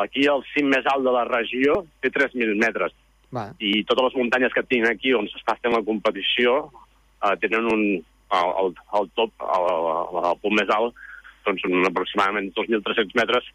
aquí 0.04 0.26
el 0.32 0.42
cim 0.54 0.72
més 0.74 0.88
alt 0.90 1.06
de 1.06 1.14
la 1.14 1.28
regió 1.30 1.84
té 2.02 2.10
3.000 2.14 2.58
metres 2.62 2.96
Va, 3.34 3.48
i 3.62 3.84
totes 3.90 4.10
les 4.10 4.18
muntanyes 4.22 4.54
que 4.54 4.66
tinc 4.70 4.88
aquí 4.90 5.14
on 5.18 5.30
s'està 5.30 5.56
fent 5.60 5.74
la 5.74 5.86
competició 5.86 6.56
uh, 6.70 7.34
tenen 7.42 7.70
un, 7.70 7.84
el, 8.40 8.54
el, 8.64 8.74
el 9.00 9.10
top, 9.18 9.34
el, 9.42 9.68
el, 9.74 10.20
el 10.32 10.40
punt 10.42 10.58
més 10.60 10.74
alt, 10.74 10.98
doncs 11.46 11.66
són 11.66 11.90
aproximadament 11.90 12.52
2.300 12.58 13.18
metres 13.20 13.50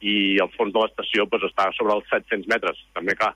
i 0.00 0.14
el 0.40 0.52
fons 0.56 0.72
de 0.74 0.82
l'estació 0.82 1.26
pues, 1.28 1.44
està 1.50 1.68
sobre 1.76 1.98
els 1.98 2.08
700 2.12 2.48
metres. 2.50 2.78
També, 2.96 3.16
clar, 3.18 3.34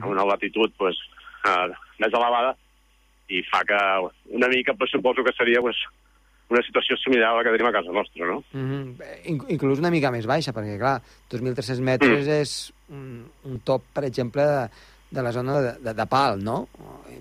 a 0.00 0.08
una 0.08 0.24
latitud 0.28 0.72
pues, 0.80 0.98
uh, 1.44 1.68
més 2.00 2.12
elevada 2.12 2.54
i 3.28 3.42
fa 3.50 3.62
que 3.68 3.78
una 4.38 4.48
mica 4.48 4.74
pues, 4.74 4.92
suposo 4.94 5.24
que 5.24 5.34
seria 5.36 5.60
pues, 5.60 5.78
una 6.50 6.62
situació 6.62 6.96
similar 7.02 7.32
a 7.32 7.38
la 7.38 7.44
que 7.44 7.54
tenim 7.54 7.68
a 7.68 7.74
casa 7.74 7.92
nostra, 7.92 8.26
no? 8.26 8.42
mm 8.52 8.66
-hmm. 8.66 9.06
In 9.24 9.40
inclús 9.48 9.78
una 9.78 9.90
mica 9.90 10.10
més 10.10 10.26
baixa, 10.26 10.52
perquè, 10.52 10.78
clar, 10.78 11.00
2.300 11.30 11.80
metres 11.80 12.26
Mm. 12.26 12.40
és 12.42 12.72
un, 12.88 13.26
un 13.44 13.60
top, 13.60 13.82
per 13.92 14.04
exemple, 14.04 14.42
de, 14.42 14.68
de 15.10 15.22
la 15.22 15.32
zona 15.32 15.60
de, 15.60 15.72
de, 15.80 15.94
de 15.94 16.06
Pal, 16.06 16.42
no? 16.42 16.68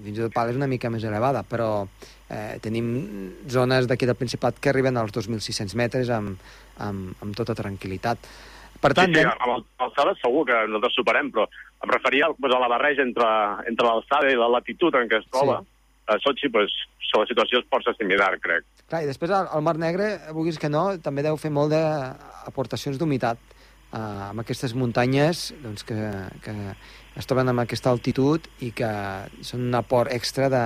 Fins 0.04 0.18
i 0.18 0.22
tot 0.22 0.34
Pal 0.34 0.50
és 0.50 0.56
una 0.56 0.68
mica 0.68 0.90
més 0.90 1.04
elevada, 1.04 1.44
però 1.44 1.88
eh, 2.30 2.58
tenim 2.62 3.34
zones 3.48 3.88
d'aquí 3.88 4.06
del 4.06 4.16
Principat 4.16 4.60
que 4.60 4.70
arriben 4.70 4.98
als 4.98 5.14
2.600 5.14 5.76
metres 5.76 6.10
amb, 6.10 6.38
amb, 6.78 7.16
amb 7.22 7.36
tota 7.36 7.56
tranquil·litat. 7.56 8.18
Per 8.82 8.92
tant, 8.94 9.14
sí, 9.14 9.22
sí, 9.22 9.26
amb 9.26 9.64
l'alçada 9.80 10.14
segur 10.20 10.44
que 10.46 10.58
nosaltres 10.68 10.98
superem, 10.98 11.32
però 11.32 11.48
em 11.84 11.90
referia 11.94 12.28
pues, 12.34 12.54
a 12.54 12.60
la 12.60 12.68
barreja 12.68 13.06
entre, 13.06 13.30
entre 13.70 13.88
l'alçada 13.88 14.30
i 14.30 14.38
la 14.38 14.52
latitud 14.52 14.96
en 15.00 15.10
què 15.10 15.22
es 15.22 15.30
troba. 15.32 15.62
Sí. 15.62 15.75
A 16.06 16.20
Sochi, 16.22 16.52
pues, 16.54 16.74
la 17.16 17.26
situació 17.30 17.62
és 17.62 17.68
força 17.72 17.94
similar, 17.98 18.34
crec. 18.44 18.66
Clar, 18.90 19.02
i 19.06 19.10
després 19.10 19.32
el, 19.34 19.50
el 19.56 19.64
Mar 19.66 19.78
Negre, 19.82 20.10
vulguis 20.36 20.60
que 20.62 20.70
no, 20.70 20.88
també 21.02 21.24
deu 21.26 21.38
fer 21.42 21.52
molt 21.54 21.74
d'aportacions 21.74 23.00
d'humitat 23.00 23.40
eh, 23.96 24.00
amb 24.30 24.44
aquestes 24.44 24.76
muntanyes 24.78 25.48
doncs, 25.64 25.86
que, 25.88 25.98
que 26.44 26.56
es 27.16 27.30
troben 27.30 27.50
amb 27.50 27.64
aquesta 27.64 27.92
altitud 27.94 28.48
i 28.66 28.72
que 28.76 28.90
són 29.48 29.70
un 29.70 29.78
aport 29.80 30.12
extra 30.14 30.50
de, 30.52 30.64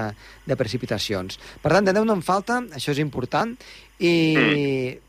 de 0.49 0.57
precipitacions. 0.59 1.37
Per 1.61 1.71
tant, 1.71 1.85
de 1.85 1.93
neu 1.95 2.07
no 2.07 2.17
en 2.17 2.25
falta, 2.25 2.59
això 2.75 2.95
és 2.95 3.01
important. 3.03 3.53
I 3.99 4.13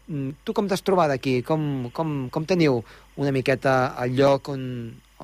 mm. 0.06 0.42
tu 0.44 0.54
com 0.56 0.68
t'has 0.68 0.84
trobat 0.84 1.14
aquí? 1.14 1.40
Com, 1.46 1.88
com, 1.96 2.28
com 2.32 2.48
teniu 2.48 2.82
una 3.20 3.32
miqueta 3.32 3.94
el 4.04 4.18
lloc 4.18 4.52
on, 4.52 4.62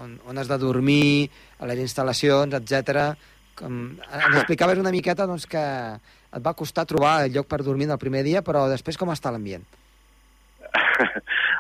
on, 0.01 0.19
on 0.27 0.39
has 0.41 0.49
de 0.49 0.59
dormir, 0.63 1.29
a 1.61 1.69
les 1.69 1.83
instal·lacions, 1.85 2.57
etc. 2.57 3.13
Com, 3.57 3.81
ens 4.05 4.37
explicaves 4.43 4.79
una 4.83 4.93
miqueta 4.93 5.27
doncs, 5.29 5.47
que 5.49 5.65
et 5.97 6.45
va 6.45 6.57
costar 6.59 6.85
trobar 6.89 7.19
el 7.25 7.33
lloc 7.33 7.49
per 7.49 7.63
dormir 7.65 7.89
el 7.89 8.01
primer 8.01 8.23
dia, 8.27 8.45
però 8.45 8.67
després 8.69 8.99
com 9.01 9.13
està 9.15 9.33
l'ambient? 9.33 9.65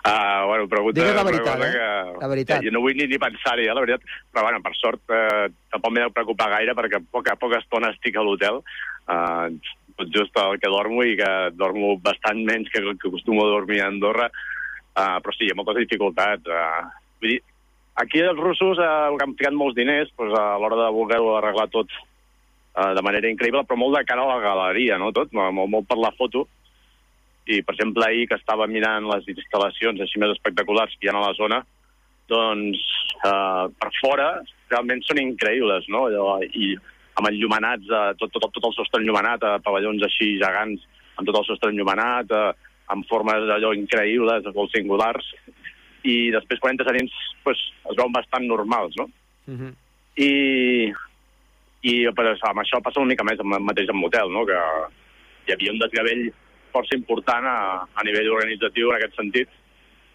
Uh, 0.07 0.47
bueno, 0.47 0.69
pregunta... 0.69 1.01
Digues 1.01 1.17
la 1.17 1.25
veritat, 1.27 1.63
eh? 1.65 1.71
Que, 1.73 2.19
La 2.21 2.29
veritat. 2.31 2.61
Que 2.61 2.69
jo 2.69 2.75
no 2.75 2.83
vull 2.85 2.95
ni, 2.99 3.09
ni 3.11 3.19
pensar-hi, 3.19 3.67
eh, 3.67 3.75
la 3.75 3.83
veritat. 3.83 4.05
Però, 4.31 4.45
bueno, 4.47 4.61
per 4.63 4.73
sort, 4.79 5.03
eh, 5.11 5.49
tampoc 5.73 5.95
m'he 5.95 6.05
de 6.05 6.13
preocupar 6.15 6.51
gaire, 6.53 6.77
perquè 6.79 7.01
poca, 7.11 7.35
poca 7.41 7.59
estona 7.63 7.91
estic 7.95 8.17
a 8.17 8.25
l'hotel. 8.27 8.61
Uh, 9.07 9.51
tot 9.97 10.13
just 10.15 10.37
el 10.43 10.61
que 10.63 10.71
dormo 10.71 11.03
i 11.07 11.17
que 11.19 11.33
dormo 11.57 11.97
bastant 12.05 12.43
menys 12.47 12.71
que 12.71 12.83
el 12.85 12.95
que 13.01 13.09
acostumo 13.11 13.47
a 13.47 13.51
dormir 13.57 13.81
a 13.83 13.91
Andorra. 13.91 14.31
Uh, 14.97 15.19
però 15.25 15.35
sí, 15.35 15.49
hi 15.49 15.53
ha 15.53 15.59
moltes 15.59 15.81
dificultats. 15.83 16.47
Uh, 16.47 16.87
vull 17.23 17.35
dir, 17.35 17.41
aquí 18.03 18.21
els 18.25 18.41
russos 18.41 18.81
uh, 18.83 19.15
han 19.15 19.37
ficat 19.39 19.57
molts 19.57 19.77
diners 19.79 20.13
pues, 20.17 20.35
a 20.37 20.59
l'hora 20.61 20.79
de 20.85 20.91
voler-ho 20.97 21.37
arreglar 21.37 21.69
tot 21.73 21.89
uh, 21.93 22.93
de 22.97 23.05
manera 23.05 23.31
increïble, 23.31 23.65
però 23.65 23.79
molt 23.81 23.99
de 23.99 24.05
cara 24.09 24.25
a 24.25 24.35
la 24.35 24.43
galeria, 24.45 24.99
no? 25.01 25.13
Tot, 25.17 25.33
molt, 25.37 25.57
molt 25.71 25.89
per 25.89 25.99
la 26.01 26.13
foto 26.19 26.47
i, 27.47 27.63
per 27.63 27.77
exemple, 27.77 28.05
ahir 28.05 28.27
que 28.29 28.39
estava 28.41 28.67
mirant 28.67 29.07
les 29.07 29.27
instal·lacions 29.31 30.03
així 30.03 30.19
més 30.19 30.35
espectaculars 30.35 30.95
que 30.99 31.07
hi 31.07 31.13
ha 31.13 31.15
a 31.15 31.23
la 31.29 31.35
zona, 31.39 31.61
doncs 32.31 32.83
eh, 33.23 33.65
per 33.79 33.91
fora 34.01 34.31
realment 34.73 35.03
són 35.07 35.23
increïbles, 35.23 35.87
no? 35.95 36.09
Allò, 36.11 36.41
I 36.43 36.75
amb 37.17 37.31
enllumenats, 37.31 37.87
eh, 37.87 38.15
tot, 38.19 38.35
tot, 38.35 38.49
tot 38.51 38.67
el 38.67 38.75
sostre 38.75 39.01
enllumenat, 39.01 39.47
a 39.47 39.61
pavellons 39.63 40.03
així 40.09 40.35
gegants, 40.43 40.83
amb 41.17 41.31
tot 41.31 41.39
el 41.39 41.47
sostre 41.47 41.71
enllumenat, 41.71 42.35
eh, 42.35 42.75
amb 42.91 43.07
formes 43.11 43.47
allò 43.55 43.73
increïbles, 43.79 44.51
molt 44.59 44.75
singulars, 44.75 45.31
i 46.07 46.15
després 46.35 46.63
quan 46.63 46.75
entres 46.75 46.91
a 46.91 46.95
dins 46.97 47.13
pues, 47.45 47.61
es 47.91 47.99
veuen 47.99 48.15
bastant 48.15 48.47
normals, 48.47 48.95
no? 49.01 49.09
Uh 49.47 49.59
-huh. 49.59 49.73
I, 50.17 50.93
i 51.83 51.95
però, 52.17 52.33
amb 52.51 52.63
això 52.63 52.81
passa 52.83 53.01
una 53.01 53.13
mica 53.13 53.25
més 53.25 53.41
amb, 53.41 53.59
mateix 53.61 53.89
amb 53.91 54.03
l'hotel, 54.03 54.33
no? 54.33 54.47
que 54.47 54.59
hi 55.47 55.53
havia 55.53 55.73
un 55.73 55.79
desgavell 55.79 56.33
força 56.73 56.97
important 56.97 57.47
a, 57.47 57.87
a 57.95 58.05
nivell 58.05 58.33
organitzatiu 58.33 58.91
en 58.91 58.97
aquest 58.97 59.17
sentit, 59.17 59.49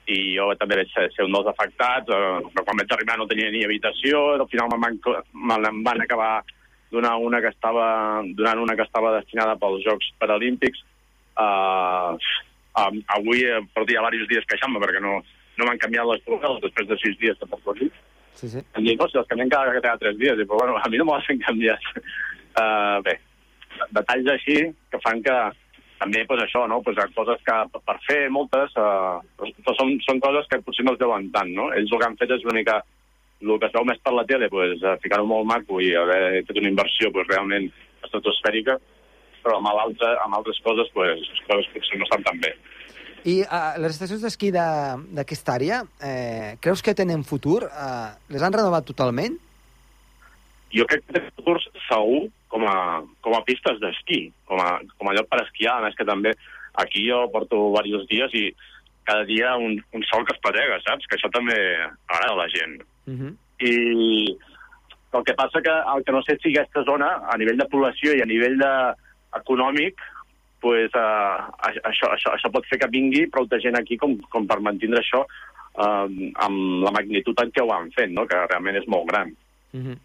i 0.08 0.36
jo 0.36 0.50
també 0.60 0.80
vaig 0.80 0.90
ser, 0.94 1.10
ser 1.16 1.26
un 1.26 1.36
dels 1.36 1.48
afectats, 1.48 2.10
eh, 2.10 2.40
però 2.54 2.64
quan 2.66 2.80
vaig 2.82 2.94
arribar 2.94 3.18
no 3.18 3.28
tenia 3.30 3.52
ni 3.52 3.64
habitació, 3.64 4.34
al 4.34 4.50
final 4.52 4.70
me'n 4.72 4.82
van, 4.82 5.00
me 5.34 5.84
van 5.88 6.02
acabar 6.02 6.44
donar 6.92 7.16
una 7.24 7.40
que 7.42 7.52
estava, 7.54 8.22
donant 8.36 8.60
una 8.60 8.76
que 8.76 8.84
estava 8.84 9.14
destinada 9.20 9.56
pels 9.56 9.84
Jocs 9.86 10.12
Paralímpics. 10.20 10.82
Uh, 11.40 12.18
um, 12.76 12.98
avui 13.16 13.46
eh, 13.48 13.62
portia 13.74 14.02
diversos 14.02 14.28
dies 14.28 14.48
queixant-me 14.50 14.82
perquè 14.84 15.00
no, 15.02 15.22
no 15.62 15.70
m'han 15.70 15.82
canviat 15.82 16.10
les 16.10 16.26
trucades 16.28 16.62
després 16.66 16.90
de 16.90 17.00
sis 17.02 17.18
dies 17.22 17.40
de 17.40 17.50
percorrit. 17.54 18.04
Sí, 18.42 18.50
sí. 18.50 18.62
Em 18.62 18.86
diuen, 18.86 19.00
no, 19.00 19.08
si 19.10 19.20
les 19.20 19.28
canviem 19.30 19.52
cada, 19.54 19.74
cada 19.80 19.98
tres 20.02 20.18
dies. 20.20 20.40
I, 20.40 20.46
però, 20.50 20.62
bueno, 20.64 20.78
a 20.78 20.90
mi 20.90 21.00
no 21.00 21.08
me 21.08 21.18
les 21.18 21.30
han 21.30 21.44
canviat. 21.48 21.90
Uh, 22.52 23.02
bé, 23.08 23.18
detalls 23.98 24.32
així 24.36 24.56
que 24.92 25.02
fan 25.04 25.22
que 25.26 25.36
també 26.02 26.24
pues, 26.26 26.42
això, 26.42 26.64
no? 26.68 26.80
pues, 26.82 26.98
coses 27.16 27.44
que 27.46 27.58
per 27.78 27.98
fer 28.08 28.24
moltes, 28.34 28.74
uh, 28.82 29.22
són, 29.78 29.94
són 30.08 30.24
coses 30.24 30.50
que 30.50 30.62
potser 30.66 30.88
no 30.88 30.96
es 30.96 31.04
deuen 31.04 31.30
tant. 31.36 31.54
No? 31.58 31.70
Ells 31.78 31.94
el 31.94 32.02
que 32.02 32.10
han 32.10 32.18
fet 32.18 32.34
és 32.38 32.48
una 32.48 32.58
mica 32.58 32.82
el 33.42 33.58
que 33.58 33.68
es 33.68 33.74
veu 33.74 33.86
més 33.90 34.02
per 34.06 34.14
la 34.14 34.26
tele, 34.30 34.50
pues, 34.54 34.82
ficar-ho 35.02 35.26
molt 35.26 35.48
maco 35.50 35.80
i 35.82 35.94
haver 35.98 36.44
fet 36.46 36.58
una 36.62 36.70
inversió 36.70 37.10
pues, 37.14 37.28
realment 37.30 37.70
estratosfèrica, 38.06 38.78
però 39.42 39.58
amb, 39.58 39.72
altre, 39.72 40.12
amb 40.26 40.38
altres 40.38 40.60
coses, 40.66 40.90
pues, 40.94 41.22
les 41.26 41.42
coses 41.48 41.70
potser 41.74 41.98
no 41.98 42.06
estan 42.06 42.26
tan 42.28 42.42
bé. 42.44 42.52
I 43.28 43.42
uh, 43.46 43.78
les 43.82 43.94
estacions 43.94 44.22
d'esquí 44.24 44.50
d'aquesta 44.54 45.54
àrea, 45.54 45.82
eh, 46.02 46.58
creus 46.64 46.82
que 46.82 46.96
tenen 46.98 47.24
futur? 47.28 47.64
Uh, 47.68 48.12
les 48.34 48.42
han 48.42 48.54
renovat 48.54 48.88
totalment? 48.88 49.38
Jo 50.74 50.88
crec 50.90 51.04
que 51.06 51.14
tenen 51.14 51.34
futur 51.38 51.58
segur 51.88 52.24
com 52.52 52.66
a, 52.68 52.76
com 53.22 53.36
a 53.38 53.44
pistes 53.48 53.80
d'esquí, 53.84 54.24
com, 54.50 54.62
a, 54.64 54.80
com 54.98 55.10
a 55.10 55.16
lloc 55.18 55.30
per 55.30 55.44
esquiar. 55.44 55.78
A 55.78 55.86
més 55.86 55.98
que 55.98 56.08
també 56.08 56.34
aquí 56.82 57.06
jo 57.08 57.28
porto 57.34 57.60
diversos 57.84 58.08
dies 58.10 58.34
i 58.34 58.46
cada 59.06 59.26
dia 59.30 59.54
un, 59.58 59.78
un 59.94 60.08
sol 60.10 60.26
que 60.26 60.34
es 60.34 60.42
patega, 60.42 60.80
saps? 60.86 61.06
Que 61.06 61.20
això 61.20 61.30
també 61.34 61.58
agrada 61.58 62.34
a 62.34 62.42
la 62.42 62.50
gent. 62.54 62.82
Uh 63.06 63.14
-huh. 63.14 63.32
I 63.62 64.38
el 65.14 65.24
que 65.28 65.34
passa 65.36 65.62
que 65.62 65.74
el 65.96 66.04
que 66.06 66.12
no 66.12 66.22
sé 66.24 66.38
si 66.42 66.50
aquesta 66.50 66.84
zona, 66.84 67.22
a 67.30 67.38
nivell 67.38 67.58
de 67.58 67.70
població 67.70 68.16
i 68.16 68.22
a 68.22 68.26
nivell 68.26 68.58
de, 68.58 68.74
econòmic, 69.40 70.00
pues, 70.62 70.94
uh, 70.94 71.50
això, 71.62 72.12
això, 72.14 72.36
això 72.36 72.52
pot 72.54 72.68
fer 72.70 72.80
que 72.82 72.92
vingui 72.92 73.26
prou 73.34 73.48
de 73.50 73.60
gent 73.64 73.78
aquí 73.80 73.98
com, 73.98 74.16
com 74.30 74.46
per 74.48 74.60
mantindre 74.62 75.02
això 75.02 75.24
uh, 75.26 76.08
amb 76.46 76.86
la 76.86 76.94
magnitud 76.96 77.38
en 77.42 77.52
què 77.52 77.66
ho 77.66 77.74
han 77.76 77.92
fet, 77.98 78.14
no? 78.14 78.28
que 78.30 78.46
realment 78.46 78.80
és 78.80 78.88
molt 78.88 79.10
gran. 79.10 79.34
Uh 79.74 79.82
-huh. 79.82 79.98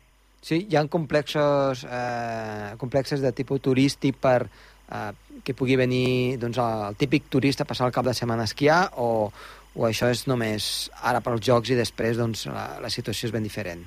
Sí, 0.46 0.66
hi 0.70 0.76
ha 0.76 0.86
complexos, 0.86 1.84
eh, 1.90 2.76
complexes 2.78 3.20
de 3.20 3.32
tipus 3.32 3.60
turístic 3.60 4.14
per 4.22 4.46
eh, 4.46 5.12
que 5.42 5.54
pugui 5.54 5.76
venir 5.76 6.38
doncs, 6.38 6.58
el 6.62 6.96
típic 6.96 7.26
turista 7.28 7.64
a 7.64 7.66
passar 7.66 7.88
el 7.88 7.92
cap 7.92 8.04
de 8.06 8.14
setmana 8.14 8.42
a 8.42 8.50
esquiar 8.50 8.92
o, 9.02 9.32
o 9.74 9.88
això 9.88 10.10
és 10.12 10.26
només 10.30 10.90
ara 11.02 11.20
pels 11.24 11.42
jocs 11.48 11.70
i 11.70 11.78
després 11.78 12.16
doncs, 12.20 12.46
la, 12.46 12.78
la 12.82 12.92
situació 12.92 13.26
és 13.26 13.34
ben 13.34 13.42
diferent? 13.42 13.82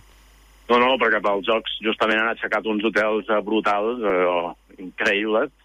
No, 0.70 0.78
no, 0.78 0.98
perquè 1.02 1.22
pels 1.24 1.48
jocs 1.48 1.80
justament 1.82 2.20
han 2.20 2.34
aixecat 2.34 2.68
uns 2.70 2.84
hotels 2.86 3.32
eh, 3.32 3.40
brutals, 3.46 4.04
eh, 4.04 4.84
increïbles, 4.84 5.56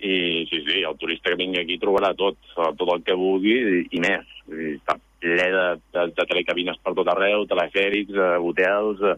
i 0.00 0.46
sí, 0.48 0.62
sí, 0.64 0.80
el 0.80 0.96
turista 0.96 1.30
que 1.30 1.36
vingui 1.36 1.60
aquí 1.60 1.76
trobarà 1.80 2.14
tot, 2.16 2.38
tot 2.54 2.88
el 2.94 3.02
que 3.04 3.16
vulgui 3.18 3.56
i, 3.84 4.00
més. 4.00 4.28
I 4.48 4.76
està 4.78 4.96
ple 5.20 5.48
de, 5.52 5.66
de, 5.92 6.06
de 6.16 6.26
telecabines 6.30 6.80
per 6.80 6.94
tot 6.96 7.10
arreu, 7.12 7.44
telefèrics, 7.48 8.16
eh, 8.16 8.38
hotels, 8.40 9.02
eh, 9.04 9.16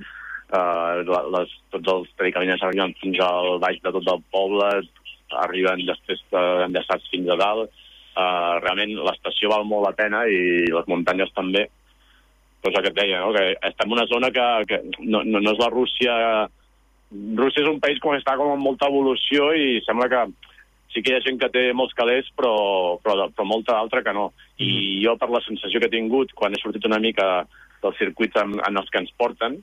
eh, 0.59 1.05
les, 1.37 1.55
tots 1.75 1.93
els 1.95 2.11
telecabines 2.19 2.64
arriben 2.66 2.97
fins 3.01 3.23
al 3.23 3.61
baix 3.62 3.79
de 3.85 3.95
tot 3.95 4.11
el 4.11 4.25
poble, 4.35 4.73
arriben 5.45 5.87
després 5.87 6.25
eh, 6.33 6.42
enllaçats 6.66 7.07
fins 7.12 7.31
a 7.31 7.38
dalt. 7.38 7.71
Eh, 8.12 8.55
realment 8.64 8.99
l'estació 9.07 9.53
val 9.55 9.68
molt 9.68 9.87
la 9.87 9.97
pena 9.97 10.27
i 10.27 10.66
les 10.66 10.90
muntanyes 10.90 11.31
també. 11.37 11.68
El 12.62 12.75
que 12.75 12.90
et 12.90 12.95
deia, 12.95 13.23
no? 13.23 13.33
que 13.35 13.55
estem 13.71 13.88
en 13.88 13.97
una 13.97 14.07
zona 14.07 14.31
que, 14.35 14.49
que 14.71 14.83
no, 15.01 15.23
no, 15.23 15.38
no 15.38 15.55
és 15.55 15.62
la 15.62 15.71
Rússia... 15.73 16.16
Rússia 17.12 17.61
és 17.61 17.68
un 17.68 17.77
país 17.77 17.99
com 18.01 18.14
està 18.16 18.38
com 18.40 18.55
amb 18.55 18.64
molta 18.64 18.87
evolució 18.88 19.51
i 19.53 19.83
sembla 19.85 20.07
que 20.09 20.21
sí 20.92 21.02
que 21.02 21.12
hi 21.12 21.16
ha 21.16 21.24
gent 21.24 21.40
que 21.40 21.50
té 21.52 21.64
molts 21.76 21.96
calés, 21.98 22.28
però, 22.37 22.55
però, 23.02 23.28
però 23.33 23.48
molta 23.48 23.78
altra 23.78 24.02
que 24.05 24.14
no. 24.16 24.31
I 24.59 24.70
mm. 24.70 25.02
jo, 25.05 25.16
per 25.20 25.31
la 25.33 25.42
sensació 25.44 25.81
que 25.81 25.88
he 25.90 25.96
tingut 25.96 26.33
quan 26.38 26.55
he 26.55 26.61
sortit 26.61 26.88
una 26.88 27.00
mica 27.02 27.28
dels 27.83 27.98
circuits 27.98 28.38
en, 28.40 28.59
en 28.61 28.81
els 28.81 28.90
que 28.92 29.00
ens 29.02 29.12
porten, 29.18 29.59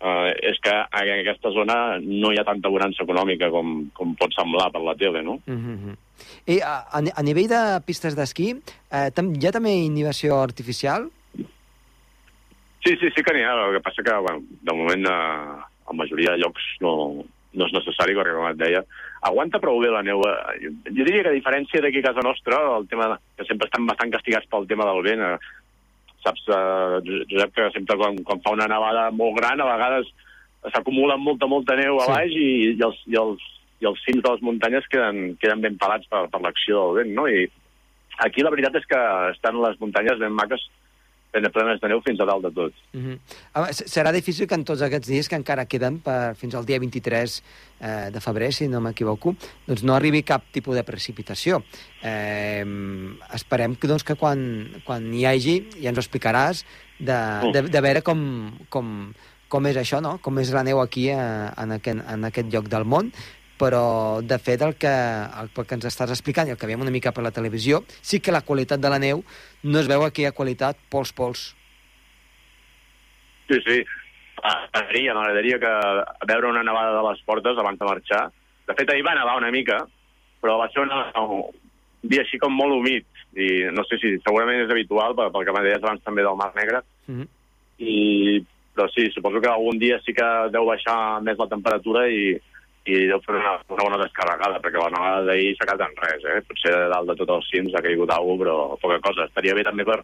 eh, 0.00 0.30
és 0.50 0.58
que 0.64 0.74
en 0.74 1.12
aquesta 1.18 1.52
zona 1.54 1.98
no 2.02 2.32
hi 2.32 2.40
ha 2.40 2.46
tanta 2.46 2.70
bonança 2.72 3.04
econòmica 3.04 3.50
com, 3.54 3.88
com 3.94 4.14
pot 4.18 4.34
semblar 4.36 4.70
per 4.74 4.82
la 4.84 4.96
tele, 4.96 5.22
no? 5.22 5.40
Mm 5.46 5.58
-hmm. 5.64 5.96
I 6.46 6.60
a, 6.60 6.84
a 7.14 7.22
nivell 7.22 7.48
de 7.48 7.62
pistes 7.86 8.16
d'esquí, 8.16 8.50
eh, 8.90 9.08
hi 9.10 9.46
ha 9.46 9.52
també 9.52 9.72
inhibició 9.74 10.40
artificial? 10.40 11.10
Sí, 12.84 12.94
sí, 13.00 13.10
sí 13.14 13.22
que 13.22 13.34
n'hi 13.34 13.42
ha. 13.42 13.54
El 13.66 13.74
que 13.74 13.82
passa 13.82 14.02
que, 14.02 14.14
bueno, 14.14 14.40
de 14.62 14.72
moment, 14.72 15.06
eh, 15.06 15.10
a 15.10 15.90
la 15.90 15.96
majoria 15.96 16.32
de 16.32 16.38
llocs 16.38 16.62
no, 16.80 17.24
no 17.56 17.66
és 17.66 17.72
necessari, 17.72 18.14
perquè, 18.18 18.34
com 18.36 18.48
et 18.50 18.58
deia, 18.60 18.82
aguanta 19.28 19.60
prou 19.62 19.80
bé 19.80 19.88
la 19.92 20.02
neu. 20.04 20.20
Jo 20.60 20.72
diria 20.92 21.22
que 21.24 21.32
a 21.32 21.36
diferència 21.38 21.80
d'aquí 21.82 22.02
a 22.02 22.08
casa 22.10 22.24
nostra, 22.26 22.58
el 22.76 22.88
tema 22.90 23.08
de, 23.12 23.16
que 23.38 23.46
sempre 23.48 23.68
estan 23.70 23.86
bastant 23.88 24.12
castigats 24.12 24.50
pel 24.52 24.66
tema 24.68 24.86
del 24.90 25.02
vent, 25.06 25.22
eh, 25.24 25.38
saps, 26.24 26.42
eh, 26.52 27.22
Josep, 27.30 27.54
que 27.56 27.70
sempre 27.74 27.96
quan, 27.96 28.18
quan 28.26 28.42
fa 28.44 28.52
una 28.56 28.68
nevada 28.70 29.10
molt 29.10 29.38
gran, 29.40 29.60
a 29.60 29.70
vegades 29.72 30.10
s'acumula 30.74 31.16
molta, 31.16 31.46
molta 31.46 31.76
neu 31.78 32.00
a 32.02 32.04
Sí. 32.06 32.12
baix 32.12 32.32
i, 32.34 32.50
i, 32.74 32.82
els, 32.82 32.98
i, 33.06 33.16
els, 33.16 33.44
i 33.80 33.86
els 33.86 34.00
cims 34.04 34.22
de 34.24 34.32
les 34.34 34.42
muntanyes 34.42 34.88
queden, 34.90 35.36
queden 35.40 35.62
ben 35.62 35.78
pelats 35.78 36.06
per, 36.10 36.26
per 36.28 36.40
l'acció 36.42 36.88
del 36.88 36.96
vent, 37.00 37.14
no? 37.14 37.28
I 37.30 37.46
aquí 38.26 38.42
la 38.42 38.50
veritat 38.50 38.74
és 38.80 38.86
que 38.90 39.00
estan 39.32 39.60
les 39.62 39.78
muntanyes 39.80 40.18
ben 40.18 40.34
maques, 40.34 40.64
ben 41.32 41.50
plenes 41.52 41.80
de 41.80 41.88
neu 41.92 42.00
fins 42.04 42.20
a 42.20 42.26
dalt 42.28 42.44
de 42.46 42.50
tot. 42.54 42.74
Mm 42.92 43.04
-hmm. 43.04 43.18
Home, 43.54 43.68
serà 43.72 44.12
difícil 44.12 44.46
que 44.46 44.54
en 44.54 44.64
tots 44.64 44.82
aquests 44.82 45.08
dies 45.08 45.28
que 45.28 45.36
encara 45.36 45.66
queden 45.66 46.00
per, 46.00 46.34
fins 46.34 46.54
al 46.54 46.64
dia 46.64 46.78
23 46.78 47.42
eh, 47.80 48.10
de 48.12 48.20
febrer, 48.20 48.52
si 48.52 48.68
no 48.68 48.80
m'equivoco, 48.80 49.34
doncs 49.66 49.82
no 49.82 49.94
arribi 49.94 50.22
cap 50.22 50.42
tipus 50.52 50.74
de 50.76 50.84
precipitació. 50.84 51.62
Eh, 52.02 52.64
esperem 53.34 53.76
que, 53.76 53.88
doncs, 53.88 54.04
que 54.04 54.14
quan, 54.14 54.80
quan 54.84 55.14
hi 55.14 55.24
hagi, 55.26 55.68
ja 55.82 55.90
ens 55.90 55.98
ho 55.98 56.00
explicaràs, 56.00 56.64
de, 56.98 57.18
de, 57.52 57.62
de 57.62 57.80
veure 57.80 58.02
com, 58.02 58.52
com, 58.68 59.12
com 59.48 59.66
és 59.66 59.76
això, 59.76 60.00
no? 60.04 60.18
com 60.22 60.38
és 60.38 60.50
la 60.52 60.64
neu 60.66 60.80
aquí 60.80 61.08
eh, 61.10 61.16
en, 61.16 61.72
aquest, 61.78 62.00
en 62.14 62.24
aquest 62.24 62.52
lloc 62.52 62.68
del 62.68 62.84
món, 62.84 63.12
però 63.58 64.20
de 64.22 64.38
fet 64.38 64.62
el 64.62 64.76
que, 64.78 64.88
el, 64.88 65.50
el 65.50 65.66
que 65.66 65.76
ens 65.76 65.86
estàs 65.90 66.12
explicant 66.14 66.48
i 66.48 66.54
el 66.54 66.58
que 66.60 66.68
veiem 66.70 66.84
una 66.84 66.94
mica 66.94 67.12
per 67.12 67.24
la 67.26 67.34
televisió, 67.34 67.82
sí 68.00 68.22
que 68.22 68.34
la 68.34 68.44
qualitat 68.46 68.80
de 68.80 68.92
la 68.92 69.00
neu 69.02 69.24
no 69.64 69.80
es 69.82 69.90
veu 69.90 70.04
aquella 70.06 70.34
qualitat 70.36 70.78
pols, 70.92 71.12
pols. 71.12 71.48
Sí, 73.48 73.58
sí. 73.66 73.78
M'agradaria, 74.38 75.14
m'agradaria 75.16 75.58
que 75.62 75.72
veure 76.30 76.52
una 76.52 76.62
nevada 76.62 76.94
de 76.94 77.06
les 77.08 77.22
portes 77.26 77.58
abans 77.58 77.78
de 77.78 77.88
marxar. 77.88 78.26
De 78.68 78.76
fet, 78.78 78.90
ahir 78.92 79.06
va 79.06 79.16
nevar 79.18 79.38
una 79.40 79.50
mica, 79.50 79.80
però 80.42 80.58
va 80.60 80.68
ser 80.70 80.84
una, 80.84 81.08
un 81.24 81.48
dia 82.02 82.22
així 82.22 82.38
com 82.38 82.54
molt 82.54 82.76
humit. 82.76 83.08
I 83.38 83.72
no 83.74 83.82
sé 83.88 83.98
si 83.98 84.14
segurament 84.22 84.62
és 84.62 84.70
habitual, 84.70 85.16
pel, 85.18 85.32
pel 85.34 85.48
que 85.48 85.56
m'ha 85.56 85.64
deies 85.66 85.82
abans 85.82 86.04
també 86.04 86.22
del 86.22 86.38
Mar 86.38 86.52
Negre. 86.54 86.84
Mm 87.08 87.18
-hmm. 87.18 87.28
I, 87.78 88.44
però 88.74 88.86
sí, 88.94 89.10
suposo 89.10 89.40
que 89.40 89.48
algun 89.48 89.78
dia 89.78 89.98
sí 90.04 90.12
que 90.14 90.28
deu 90.52 90.64
baixar 90.66 91.20
més 91.22 91.38
la 91.38 91.48
temperatura 91.48 92.08
i, 92.08 92.38
i 92.88 93.04
deu 93.10 93.20
fer 93.24 93.36
una, 93.36 93.54
una 93.68 93.84
bona 93.84 94.00
descarregada, 94.00 94.60
perquè 94.64 94.80
la 94.80 94.92
nevada 94.94 95.26
d'ahir 95.28 95.54
s'ha 95.56 95.68
quedat 95.68 95.84
en 95.86 95.94
res, 96.00 96.24
eh? 96.24 96.40
Potser 96.48 96.74
de 96.74 96.88
dalt 96.92 97.12
de 97.12 97.16
tots 97.20 97.36
els 97.36 97.52
cims 97.52 97.76
ha 97.76 97.84
caigut 97.84 98.12
alguna 98.14 98.42
però 98.44 98.56
poca 98.82 98.98
cosa. 99.04 99.28
Estaria 99.28 99.56
bé 99.58 99.64
també 99.66 99.86
per 99.88 100.00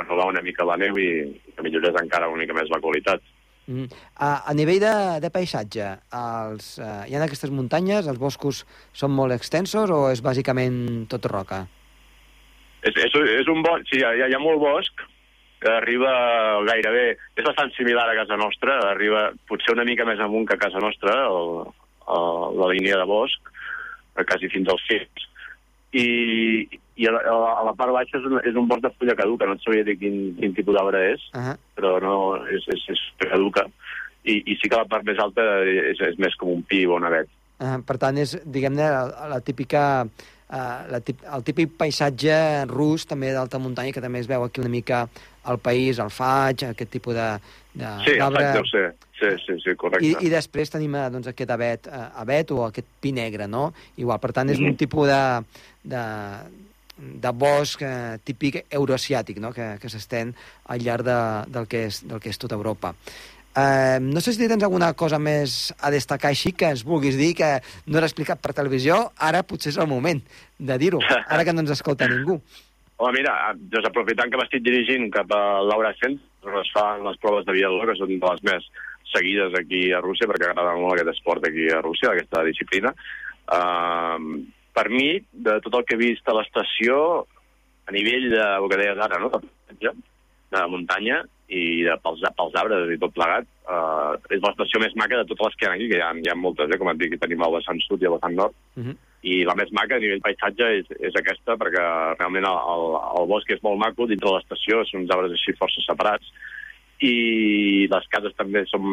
renovar 0.00 0.30
una 0.30 0.42
mica 0.44 0.66
la 0.68 0.78
neu 0.80 0.96
i 1.00 1.10
que 1.54 1.66
millorés 1.66 1.96
encara 2.00 2.28
una 2.28 2.42
mica 2.44 2.56
més 2.56 2.72
la 2.72 2.80
qualitat. 2.82 3.24
Mm. 3.70 3.86
A, 4.18 4.30
a 4.50 4.54
nivell 4.56 4.80
de, 4.82 4.94
de 5.22 5.30
paisatge, 5.30 5.90
els, 6.20 6.72
eh, 6.82 6.94
hi 7.10 7.14
ha 7.14 7.22
aquestes 7.26 7.52
muntanyes, 7.54 8.08
els 8.10 8.18
boscos 8.18 8.64
són 8.96 9.14
molt 9.14 9.36
extensos 9.36 9.92
o 9.94 10.00
és 10.10 10.24
bàsicament 10.24 11.06
tot 11.12 11.28
roca? 11.30 11.64
És, 12.82 12.96
és, 12.96 13.16
és 13.36 13.48
un 13.52 13.62
bosc, 13.62 13.86
sí, 13.92 14.00
hi 14.00 14.06
ha, 14.06 14.28
hi 14.28 14.34
ha 14.34 14.42
molt 14.42 14.60
bosc 14.62 15.04
que 15.60 15.68
arriba 15.68 16.10
gairebé... 16.64 17.04
És 17.36 17.44
bastant 17.44 17.70
similar 17.76 18.06
a 18.08 18.16
casa 18.22 18.38
nostra, 18.40 18.78
arriba 18.90 19.28
potser 19.48 19.74
una 19.76 19.84
mica 19.84 20.06
més 20.08 20.20
amunt 20.24 20.48
que 20.48 20.56
a 20.56 20.62
casa 20.62 20.80
nostra, 20.82 21.14
el, 21.28 21.68
la 22.60 22.70
línia 22.72 22.98
de 23.00 23.06
bosc, 23.08 23.50
quasi 24.26 24.50
fins 24.52 24.68
als 24.68 24.84
cims. 24.88 25.26
I, 25.96 26.06
i 27.00 27.08
a, 27.08 27.12
la, 27.16 27.22
a 27.58 27.64
la 27.66 27.74
part 27.78 27.94
baixa 27.94 28.18
és 28.20 28.26
un, 28.28 28.38
és 28.46 28.58
un 28.58 28.68
bosc 28.70 28.84
de 28.84 28.92
fulla 28.94 29.16
caduca, 29.18 29.48
no 29.48 29.56
et 29.56 29.64
sabria 29.64 29.86
dir 29.86 29.96
quin, 29.98 30.18
quin 30.38 30.54
tipus 30.54 30.76
d'arbre 30.76 31.00
és, 31.14 31.22
Uh 31.34 31.40
-huh. 31.40 31.56
però 31.76 32.00
no, 32.02 32.14
és, 32.46 32.66
és, 32.68 32.82
és 32.94 33.00
caduca. 33.18 33.66
I, 34.24 34.42
I 34.46 34.56
sí 34.60 34.68
que 34.68 34.76
la 34.76 34.84
part 34.84 35.04
més 35.04 35.18
alta 35.18 35.42
és, 35.64 36.00
és 36.00 36.18
més 36.18 36.36
com 36.36 36.48
un 36.48 36.62
pi 36.62 36.86
o 36.86 36.94
un 36.94 37.04
avet. 37.04 37.28
Uh, 37.60 37.80
per 37.84 37.96
tant, 37.98 38.16
és, 38.18 38.36
diguem-ne, 38.44 38.90
la, 38.90 39.28
la 39.28 39.40
típica 39.40 40.06
la 40.50 41.00
tip, 41.04 41.20
el 41.22 41.44
típic 41.46 41.76
paisatge 41.78 42.66
rus, 42.70 43.06
també 43.06 43.30
d'alta 43.34 43.60
muntanya, 43.62 43.92
que 43.94 44.02
també 44.02 44.18
es 44.18 44.26
veu 44.30 44.42
aquí 44.44 44.62
una 44.62 44.72
mica 44.72 45.04
al 45.44 45.60
país, 45.62 45.98
el 46.02 46.10
faig, 46.10 46.64
aquest 46.70 46.90
tipus 46.90 47.14
de... 47.14 47.28
de 47.74 47.92
sí, 48.06 48.16
el 48.16 48.34
faig 48.34 48.50
deu 48.58 48.66
ser. 48.70 48.88
Sí, 49.20 49.30
sí, 49.44 49.58
sí, 49.60 49.74
correcte. 49.76 50.08
I, 50.08 50.14
i 50.26 50.32
després 50.32 50.72
tenim 50.72 50.96
doncs, 51.12 51.28
aquest 51.30 51.50
avet, 51.52 51.86
avet 51.92 52.50
o 52.56 52.64
aquest 52.64 52.88
pi 53.00 53.12
negre, 53.12 53.46
no? 53.46 53.68
Igual, 54.00 54.18
per 54.18 54.32
tant, 54.32 54.48
és 54.48 54.58
mm 54.58 54.64
-hmm. 54.64 54.70
un 54.70 54.76
tipus 54.80 55.08
de, 55.08 55.22
de, 55.82 56.04
de 56.96 57.32
bosc 57.32 57.82
eh, 57.82 58.18
típic 58.24 58.64
euroasiàtic, 58.70 59.38
no? 59.38 59.52
que, 59.52 59.76
que 59.80 59.88
s'estén 59.88 60.34
al 60.64 60.80
llarg 60.80 61.04
de, 61.04 61.18
del, 61.48 61.66
que 61.66 61.86
és, 61.86 62.02
del 62.06 62.20
que 62.20 62.30
és 62.30 62.38
tota 62.38 62.54
Europa. 62.54 62.94
Eh, 63.56 63.98
no 64.00 64.20
sé 64.22 64.32
si 64.32 64.46
tens 64.46 64.62
alguna 64.62 64.92
cosa 64.94 65.18
més 65.18 65.74
a 65.82 65.90
destacar 65.90 66.30
així 66.30 66.52
que 66.54 66.68
ens 66.70 66.84
vulguis 66.86 67.16
dir, 67.18 67.32
que 67.34 67.56
no 67.90 67.98
era 67.98 68.06
explicat 68.06 68.38
per 68.42 68.54
televisió, 68.54 69.08
ara 69.18 69.42
potser 69.42 69.72
és 69.72 69.78
el 69.82 69.90
moment 69.90 70.20
de 70.58 70.76
dir-ho, 70.78 71.00
ara 71.34 71.44
que 71.44 71.54
no 71.54 71.64
ens 71.64 71.74
escolta 71.74 72.08
ningú. 72.10 72.38
Home, 73.00 73.16
mira, 73.16 73.32
doncs 73.56 73.88
aprofitant 73.88 74.30
que 74.30 74.38
m'estic 74.38 74.62
dirigint 74.62 75.08
cap 75.10 75.32
a 75.34 75.42
l'Aura 75.64 75.94
Cent, 75.98 76.18
on 76.44 76.60
es 76.60 76.70
fan 76.74 77.02
les 77.06 77.18
proves 77.20 77.46
de 77.48 77.56
biatló, 77.56 77.82
que 77.88 77.96
són 77.98 78.12
de 78.12 78.20
les 78.20 78.44
més 78.46 78.70
seguides 79.10 79.56
aquí 79.58 79.88
a 79.92 80.02
Rússia, 80.04 80.28
perquè 80.30 80.50
agrada 80.50 80.76
molt 80.78 80.94
aquest 80.94 81.16
esport 81.16 81.46
aquí 81.48 81.66
a 81.72 81.80
Rússia, 81.82 82.12
aquesta 82.12 82.44
disciplina. 82.46 82.92
Uh, 83.50 84.44
per 84.76 84.86
mi, 84.92 85.16
de 85.32 85.56
tot 85.64 85.80
el 85.80 85.86
que 85.88 85.96
he 85.96 86.02
vist 86.04 86.28
a 86.28 86.36
l'estació, 86.36 87.00
a 87.88 87.96
nivell 87.96 88.28
de, 88.30 88.44
el 88.44 88.68
que 88.70 88.78
deies 88.78 89.02
ara, 89.08 89.18
no? 89.18 89.32
De, 90.50 90.64
muntanya 90.72 91.20
i 91.50 91.82
de, 91.86 91.94
pels, 92.04 92.22
pels 92.38 92.56
arbres 92.60 92.92
i 92.94 92.98
tot 93.02 93.14
plegat, 93.14 93.46
uh, 93.66 94.14
és 94.30 94.42
l'estació 94.42 94.80
més 94.82 94.94
maca 94.98 95.18
de 95.18 95.26
totes 95.30 95.48
les 95.48 95.58
que 95.58 95.66
hi 95.66 95.70
ha 95.70 95.72
aquí, 95.76 95.88
que 95.90 95.98
hi 95.98 96.04
ha, 96.04 96.10
hi 96.14 96.30
ha 96.30 96.36
moltes, 96.38 96.70
eh? 96.70 96.78
com 96.78 96.90
et 96.92 97.00
dic, 97.00 97.16
tenim 97.22 97.42
el 97.46 97.56
vessant 97.56 97.80
sud 97.86 98.02
i 98.02 98.10
el 98.10 98.14
vessant 98.16 98.36
nord, 98.38 98.54
uh 98.76 98.80
mhm. 98.80 98.90
-huh. 98.90 98.96
i 99.22 99.44
la 99.44 99.56
més 99.58 99.72
maca 99.76 99.96
a 99.96 100.02
nivell 100.02 100.22
paisatge 100.22 100.66
és, 100.78 100.86
és 101.08 101.14
aquesta, 101.18 101.58
perquè 101.58 101.82
realment 102.18 102.46
el, 102.46 102.58
el, 102.74 102.84
el 103.18 103.26
bosc 103.32 103.50
és 103.50 103.62
molt 103.62 103.78
maco, 103.78 104.06
dintre 104.06 104.28
de 104.30 104.36
l'estació 104.36 104.84
són 104.84 105.02
uns 105.02 105.10
arbres 105.10 105.32
així 105.32 105.58
força 105.58 105.82
separats, 105.86 106.26
i 107.00 107.88
les 107.90 108.06
cases 108.12 108.36
també 108.36 108.64
són 108.66 108.84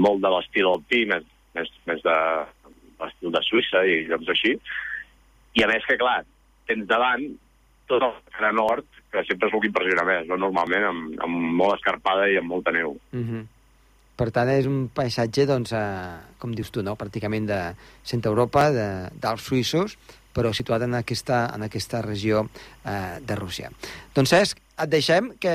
molt 0.00 0.20
de 0.20 0.30
l'estil 0.32 0.66
alpí, 0.66 1.04
més, 1.06 1.24
més, 1.54 1.68
més 1.86 2.02
de 2.02 2.16
l'estil 3.00 3.30
de 3.32 3.42
Suïssa 3.48 3.84
i 3.86 4.06
llocs 4.08 4.28
així, 4.28 4.58
i 5.54 5.62
a 5.62 5.68
més 5.68 5.84
que, 5.86 5.96
clar, 6.00 6.24
tens 6.66 6.86
davant 6.86 7.24
tot 7.90 8.02
el 8.02 8.14
cara 8.36 8.52
nord, 8.52 8.86
que 9.10 9.24
sempre 9.26 9.48
és 9.48 9.54
el 9.54 9.62
que 9.62 9.70
impressiona 9.70 10.04
més, 10.06 10.28
no? 10.28 10.38
normalment, 10.38 10.86
amb, 10.90 11.16
amb 11.26 11.48
molt 11.60 11.78
escarpada 11.78 12.28
i 12.30 12.38
amb 12.40 12.48
molta 12.48 12.72
neu. 12.74 12.96
Mm 13.12 13.24
-hmm. 13.24 13.48
Per 14.20 14.30
tant, 14.30 14.48
és 14.52 14.66
un 14.66 14.88
paisatge, 14.92 15.46
doncs, 15.46 15.72
eh, 15.72 16.36
com 16.38 16.52
dius 16.52 16.70
tu, 16.70 16.82
no? 16.82 16.96
pràcticament 16.96 17.46
de 17.46 17.60
centre 18.04 18.28
Europa, 18.28 18.70
de, 18.70 19.08
dels 19.16 19.42
suïssos, 19.42 19.96
però 20.34 20.52
situat 20.52 20.82
en 20.82 20.94
aquesta, 20.94 21.50
en 21.54 21.62
aquesta 21.62 22.02
regió 22.02 22.44
eh, 22.84 23.18
de 23.20 23.34
Rússia. 23.36 23.70
Doncs, 24.14 24.30
Cesc, 24.30 24.60
et 24.78 24.90
deixem, 24.92 25.32
que, 25.40 25.54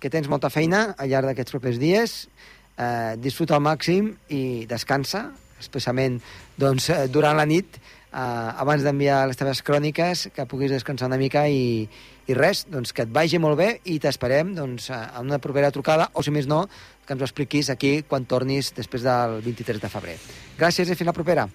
que 0.00 0.10
tens 0.10 0.28
molta 0.28 0.50
feina 0.50 0.94
al 0.96 1.08
llarg 1.08 1.26
d'aquests 1.26 1.56
propers 1.56 1.80
dies. 1.82 2.28
Eh, 2.76 3.16
disfruta 3.16 3.56
al 3.56 3.64
màxim 3.64 4.12
i 4.28 4.66
descansa, 4.68 5.30
especialment 5.58 6.20
doncs, 6.60 6.90
eh, 6.90 7.06
durant 7.08 7.36
la 7.36 7.46
nit, 7.48 7.80
abans 8.16 8.84
d'enviar 8.84 9.26
les 9.28 9.36
teves 9.36 9.60
cròniques, 9.62 10.28
que 10.34 10.46
puguis 10.48 10.72
descansar 10.72 11.10
una 11.10 11.18
mica 11.20 11.44
i, 11.52 11.84
i 12.26 12.36
res, 12.38 12.64
doncs 12.72 12.94
que 12.96 13.04
et 13.04 13.12
vagi 13.12 13.40
molt 13.42 13.58
bé 13.60 13.68
i 13.84 13.98
t'esperem 14.00 14.54
doncs, 14.56 14.88
en 14.94 15.28
una 15.28 15.40
propera 15.42 15.70
trucada, 15.74 16.08
o 16.14 16.24
si 16.24 16.32
més 16.32 16.48
no, 16.48 16.64
que 17.06 17.14
ens 17.14 17.22
ho 17.22 17.28
expliquis 17.28 17.70
aquí 17.70 18.00
quan 18.08 18.24
tornis 18.24 18.72
després 18.76 19.04
del 19.04 19.40
23 19.44 19.84
de 19.84 19.92
febrer. 19.92 20.16
Gràcies 20.58 20.88
i 20.88 20.96
fins 20.96 21.12
la 21.12 21.16
propera. 21.16 21.46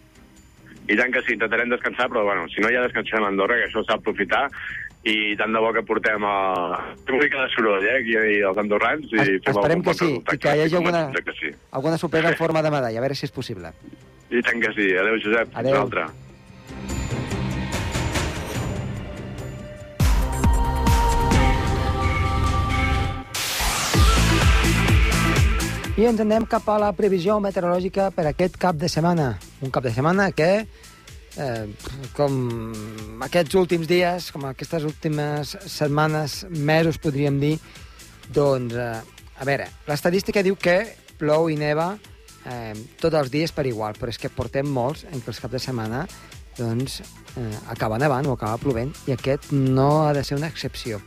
I 0.91 0.97
tant 0.97 1.11
que 1.13 1.21
sí, 1.25 1.35
intentarem 1.35 1.69
descansar, 1.71 2.09
però 2.11 2.23
bueno, 2.27 2.47
si 2.51 2.61
no 2.61 2.71
ja 2.73 2.85
descansem 2.85 3.23
a 3.23 3.29
Andorra, 3.29 3.59
que 3.59 3.67
això 3.69 3.83
s'ha 3.85 3.97
d'aprofitar, 3.97 4.47
i 5.01 5.35
tant 5.37 5.53
de 5.53 5.61
bo 5.61 5.71
que 5.73 5.81
portem 5.85 6.25
a... 6.29 6.37
una 7.09 7.21
mica 7.21 7.41
de 7.41 7.49
soroll, 7.55 7.85
eh, 7.85 7.99
aquí 8.01 8.17
els 8.17 8.57
andorrans. 8.57 9.07
I 9.13 9.21
es, 9.23 9.29
esperem 9.49 9.81
que 9.85 9.95
sí, 9.97 10.11
i 10.19 10.37
que 10.37 10.57
hi 10.57 10.65
hagi 10.65 10.77
alguna, 10.77 11.07
que 11.13 11.37
sí. 11.39 11.53
alguna 11.71 11.97
sorpresa 11.97 12.33
en 12.33 12.37
forma 12.37 12.61
de 12.61 12.73
medalla, 12.73 12.99
a 13.01 13.05
veure 13.05 13.17
si 13.17 13.25
és 13.29 13.33
possible. 13.33 13.73
I 14.31 14.43
tant 14.45 14.61
que 14.61 14.73
sí. 14.77 14.91
Adéu, 14.97 15.17
Josep. 15.23 15.57
Adéu. 15.57 15.89
I 26.01 26.07
ens 26.09 26.17
anem 26.23 26.47
cap 26.49 26.65
a 26.73 26.79
la 26.81 26.87
previsió 26.97 27.35
meteorològica 27.37 28.07
per 28.15 28.23
aquest 28.25 28.55
cap 28.57 28.73
de 28.81 28.87
setmana. 28.89 29.35
Un 29.61 29.69
cap 29.69 29.83
de 29.85 29.91
setmana 29.93 30.31
que, 30.33 30.65
eh, 31.37 31.65
com 32.17 33.19
aquests 33.21 33.53
últims 33.59 33.85
dies, 33.85 34.31
com 34.31 34.47
aquestes 34.49 34.83
últimes 34.83 35.51
setmanes, 35.67 36.47
mesos, 36.49 36.97
podríem 36.97 37.37
dir, 37.39 37.59
doncs, 38.33 38.73
eh, 38.73 39.01
a 39.37 39.45
veure, 39.45 39.67
l'estadística 39.85 40.41
diu 40.41 40.55
que 40.55 40.95
plou 41.19 41.51
i 41.51 41.55
neva 41.55 41.99
eh, 42.47 42.73
tots 42.97 43.15
els 43.21 43.29
dies 43.29 43.51
per 43.51 43.67
igual, 43.67 43.93
però 43.93 44.09
és 44.09 44.17
que 44.17 44.33
portem 44.33 44.65
molts 44.65 45.05
en 45.05 45.21
què 45.21 45.29
els 45.29 45.39
caps 45.39 45.53
de 45.53 45.59
setmana 45.59 46.07
doncs, 46.57 47.03
eh, 47.37 47.57
acaba 47.69 47.99
nevant 47.99 48.25
o 48.25 48.33
acaba 48.33 48.57
plovent, 48.57 48.95
i 49.05 49.13
aquest 49.13 49.51
no 49.51 50.07
ha 50.07 50.13
de 50.13 50.23
ser 50.23 50.41
una 50.41 50.49
excepció 50.49 50.97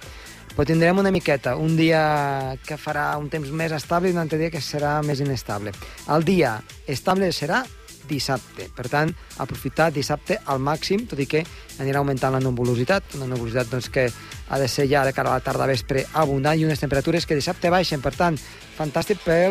però 0.54 0.66
tindrem 0.66 0.98
una 1.02 1.10
miqueta, 1.10 1.56
un 1.56 1.76
dia 1.76 2.56
que 2.66 2.78
farà 2.78 3.12
un 3.18 3.28
temps 3.30 3.50
més 3.50 3.74
estable 3.74 4.10
i 4.10 4.14
un 4.14 4.22
altre 4.22 4.38
dia 4.38 4.52
que 4.54 4.62
serà 4.62 5.00
més 5.02 5.20
inestable. 5.20 5.74
El 6.14 6.24
dia 6.24 6.60
estable 6.86 7.32
serà 7.34 7.64
dissabte. 8.08 8.68
Per 8.74 8.86
tant, 8.88 9.10
aprofitar 9.40 9.90
dissabte 9.92 10.38
al 10.44 10.60
màxim, 10.62 11.06
tot 11.08 11.20
i 11.20 11.26
que 11.26 11.42
anirà 11.80 12.00
augmentant 12.00 12.34
la 12.34 12.42
nuvolositat, 12.42 13.16
una 13.18 13.28
nuvolositat 13.30 13.70
doncs, 13.72 13.88
que 13.90 14.06
ha 14.48 14.60
de 14.60 14.68
ser 14.68 14.86
ja 14.90 15.04
de 15.06 15.14
cara 15.16 15.32
a 15.32 15.38
la 15.38 15.44
tarda 15.44 15.66
vespre 15.66 16.04
abundant 16.12 16.58
i 16.58 16.66
unes 16.68 16.80
temperatures 16.82 17.26
que 17.26 17.38
dissabte 17.38 17.72
baixen. 17.72 18.04
Per 18.04 18.14
tant, 18.16 18.38
fantàstic 18.78 19.24
per 19.24 19.48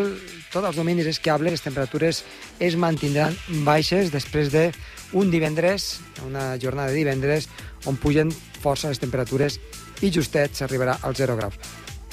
tots 0.54 0.70
els 0.70 0.78
dominis 0.78 1.10
esquiables, 1.10 1.58
les 1.58 1.66
temperatures 1.66 2.24
es 2.62 2.78
mantindran 2.78 3.36
baixes 3.66 4.14
després 4.14 4.54
de 4.54 4.70
un 5.14 5.30
divendres, 5.34 6.00
una 6.26 6.54
jornada 6.62 6.94
de 6.94 7.02
divendres, 7.02 7.50
on 7.90 7.98
pugen 7.98 8.32
força 8.64 8.92
les 8.92 9.02
temperatures 9.02 9.60
i 10.02 10.12
justet 10.12 10.56
s'arribarà 10.56 11.02
als 11.04 11.20
0 11.20 11.36
graus. 11.40 11.60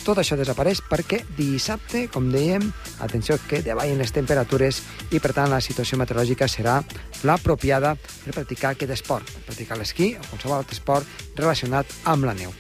Tot 0.01 0.17
això 0.17 0.37
desapareix 0.39 0.81
perquè 0.89 1.21
dissabte, 1.37 2.07
com 2.09 2.31
dèiem, 2.33 2.65
atenció 3.05 3.37
que 3.49 3.61
davallen 3.63 4.01
les 4.01 4.15
temperatures 4.17 4.81
i, 5.11 5.21
per 5.21 5.35
tant, 5.37 5.51
la 5.53 5.61
situació 5.61 5.99
meteorològica 6.01 6.49
serà 6.49 6.79
l'apropiada 7.29 7.93
per 8.01 8.33
practicar 8.33 8.73
aquest 8.73 8.95
esport, 8.97 9.29
per 9.29 9.51
practicar 9.51 9.77
l'esquí 9.77 10.15
o 10.17 10.25
qualsevol 10.31 10.57
altre 10.57 10.79
esport 10.79 11.37
relacionat 11.37 11.93
amb 12.09 12.25
la 12.31 12.35
neu. 12.39 12.55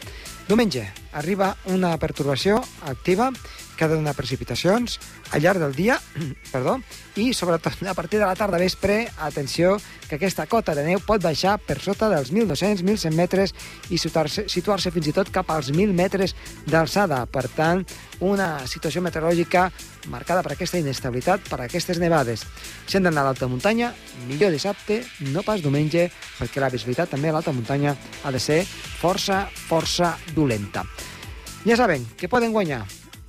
Diumenge 0.50 0.84
arriba 1.16 1.54
una 1.72 1.94
pertorbació 2.02 2.60
activa 2.90 3.30
que 3.80 3.86
ha 3.86 3.88
de 3.88 3.96
donar 3.96 4.12
precipitacions 4.12 4.98
al 5.32 5.40
llarg 5.40 5.58
del 5.58 5.72
dia, 5.72 5.94
perdó, 6.52 6.74
i 7.16 7.30
sobretot 7.32 7.80
a 7.88 7.94
partir 7.96 8.18
de 8.20 8.26
la 8.26 8.36
tarda 8.36 8.58
vespre, 8.60 9.06
atenció, 9.16 9.78
que 10.04 10.18
aquesta 10.18 10.44
cota 10.44 10.74
de 10.76 10.84
neu 10.84 11.00
pot 11.00 11.22
baixar 11.24 11.54
per 11.64 11.78
sota 11.80 12.10
dels 12.12 12.28
1.200-1.100 12.28 13.16
metres 13.16 13.54
i 13.88 13.96
situar-se 13.96 14.44
situar 14.52 14.76
fins 14.84 15.08
i 15.08 15.16
tot 15.16 15.32
cap 15.32 15.48
als 15.48 15.72
1.000 15.72 15.96
metres 15.96 16.36
d'alçada. 16.68 17.22
Per 17.24 17.46
tant, 17.56 17.86
una 18.20 18.66
situació 18.68 19.00
meteorològica 19.00 19.70
marcada 20.12 20.44
per 20.44 20.58
aquesta 20.58 20.76
inestabilitat, 20.76 21.48
per 21.48 21.62
aquestes 21.64 22.04
nevades. 22.04 22.44
Si 22.84 23.00
hem 23.00 23.08
d'anar 23.08 23.24
a 23.24 23.30
l'alta 23.30 23.48
muntanya, 23.48 23.94
millor 24.28 24.52
dissabte, 24.52 25.06
no 25.32 25.40
pas 25.40 25.64
diumenge, 25.64 26.10
perquè 26.36 26.60
la 26.60 26.68
visibilitat 26.68 27.16
també 27.16 27.32
a 27.32 27.38
l'alta 27.38 27.56
muntanya 27.56 27.96
ha 27.96 28.28
de 28.28 28.44
ser 28.44 28.60
força, 29.00 29.46
força 29.70 30.18
dolenta. 30.36 30.84
Ja 31.64 31.80
saben 31.80 32.04
que 32.16 32.28
poden 32.28 32.52
guanyar 32.52 32.84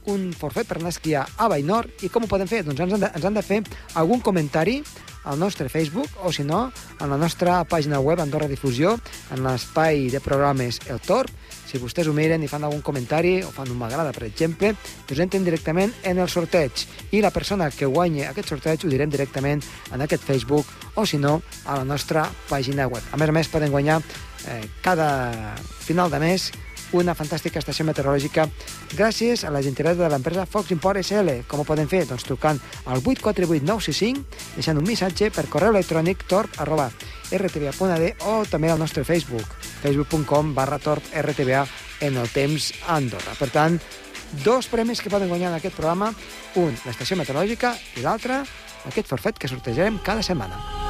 un 0.10 0.32
forfet 0.34 0.68
per 0.68 0.80
anar 0.80 0.90
a 0.90 0.96
esquiar 0.96 1.28
a 1.38 1.48
Bainor 1.52 1.90
i 2.02 2.10
com 2.10 2.26
ho 2.26 2.32
poden 2.32 2.50
fer? 2.50 2.64
Doncs 2.66 2.80
ens 2.82 2.96
han 2.96 3.04
de, 3.04 3.10
ens 3.14 3.26
han 3.28 3.38
de 3.38 3.46
fer 3.46 3.62
algun 4.02 4.22
comentari 4.24 4.80
al 5.24 5.38
nostre 5.38 5.70
Facebook 5.70 6.10
o, 6.24 6.32
si 6.34 6.44
no, 6.44 6.72
a 7.00 7.08
la 7.08 7.18
nostra 7.18 7.62
pàgina 7.70 8.00
web 8.02 8.20
Andorra 8.20 8.50
Difusió, 8.50 8.96
en 9.32 9.44
l'espai 9.46 10.08
de 10.10 10.22
programes 10.24 10.82
El 10.90 11.02
Torb. 11.06 11.30
Si 11.72 11.80
vostès 11.80 12.10
ho 12.10 12.14
miren 12.14 12.42
i 12.44 12.50
fan 12.52 12.66
algun 12.68 12.82
comentari 12.84 13.38
o 13.46 13.52
fan 13.54 13.70
un 13.72 13.78
m'agrada, 13.80 14.12
per 14.12 14.26
exemple, 14.28 14.74
doncs 15.08 15.22
entren 15.24 15.46
directament 15.46 15.94
en 16.04 16.20
el 16.20 16.28
sorteig 16.28 16.84
i 17.16 17.22
la 17.24 17.32
persona 17.32 17.70
que 17.72 17.88
guanyi 17.88 18.26
aquest 18.28 18.52
sorteig 18.52 18.84
ho 18.84 18.92
direm 18.92 19.14
directament 19.14 19.62
en 19.94 20.04
aquest 20.04 20.26
Facebook 20.28 20.68
o, 20.96 21.06
si 21.06 21.22
no, 21.22 21.38
a 21.64 21.78
la 21.80 21.86
nostra 21.88 22.26
pàgina 22.50 22.90
web. 22.92 23.06
A 23.14 23.22
més 23.22 23.30
a 23.30 23.38
més, 23.38 23.52
poden 23.54 23.72
guanyar 23.72 24.02
eh, 24.02 24.66
cada 24.82 25.56
final 25.86 26.12
de 26.12 26.20
mes 26.20 26.52
una 26.98 27.16
fantàstica 27.16 27.60
estació 27.62 27.86
meteorològica 27.88 28.48
gràcies 28.96 29.46
a 29.46 29.52
la 29.54 29.62
gentilesa 29.64 30.04
de 30.04 30.10
l'empresa 30.12 30.46
Fox 30.46 30.72
Import 30.76 31.02
SL. 31.02 31.42
Com 31.48 31.62
ho 31.62 31.68
poden 31.68 31.90
fer? 31.92 32.04
Doncs 32.10 32.26
trucant 32.28 32.60
al 32.86 33.00
848 33.00 33.66
965, 33.68 34.26
deixant 34.58 34.82
un 34.82 34.88
missatge 34.88 35.32
per 35.32 35.48
correu 35.52 35.76
electrònic 35.76 36.26
torp 36.28 36.60
arroba 36.62 36.90
rtba.d 37.32 38.12
o 38.28 38.42
també 38.50 38.72
al 38.72 38.80
nostre 38.82 39.06
Facebook, 39.08 39.56
facebook.com 39.82 40.54
barra 40.58 40.82
torp 40.84 41.06
rtba 41.24 41.66
en 42.02 42.18
el 42.18 42.30
temps 42.34 42.72
Andorra. 42.92 43.38
Per 43.40 43.50
tant, 43.54 43.80
dos 44.44 44.68
premis 44.68 45.02
que 45.02 45.14
poden 45.14 45.30
guanyar 45.32 45.52
en 45.52 45.60
aquest 45.60 45.78
programa, 45.78 46.12
un, 46.60 46.76
l'estació 46.86 47.20
meteorològica, 47.20 47.76
i 47.98 48.06
l'altre, 48.06 48.44
aquest 48.90 49.12
forfet 49.12 49.40
que 49.40 49.52
sortejarem 49.52 50.02
cada 50.04 50.26
setmana. 50.26 50.81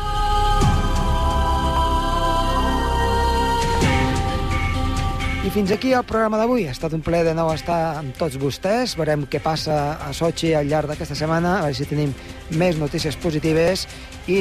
Fins 5.52 5.72
aquí 5.72 5.92
el 5.92 6.06
programa 6.08 6.38
d'avui. 6.40 6.64
Ha 6.68 6.72
estat 6.72 6.94
un 6.96 7.02
ple 7.04 7.22
de 7.28 7.34
nou 7.36 7.50
estar 7.52 7.98
amb 8.00 8.16
tots 8.16 8.38
vostès. 8.40 8.94
Veurem 8.96 9.26
què 9.28 9.42
passa 9.44 9.98
a 10.00 10.12
Sochi 10.16 10.54
al 10.56 10.70
llarg 10.72 10.88
d'aquesta 10.92 11.18
setmana, 11.18 11.58
a 11.58 11.66
veure 11.66 11.76
si 11.76 11.88
tenim 11.90 12.14
més 12.56 12.80
notícies 12.80 13.18
positives 13.20 13.84
i 14.32 14.40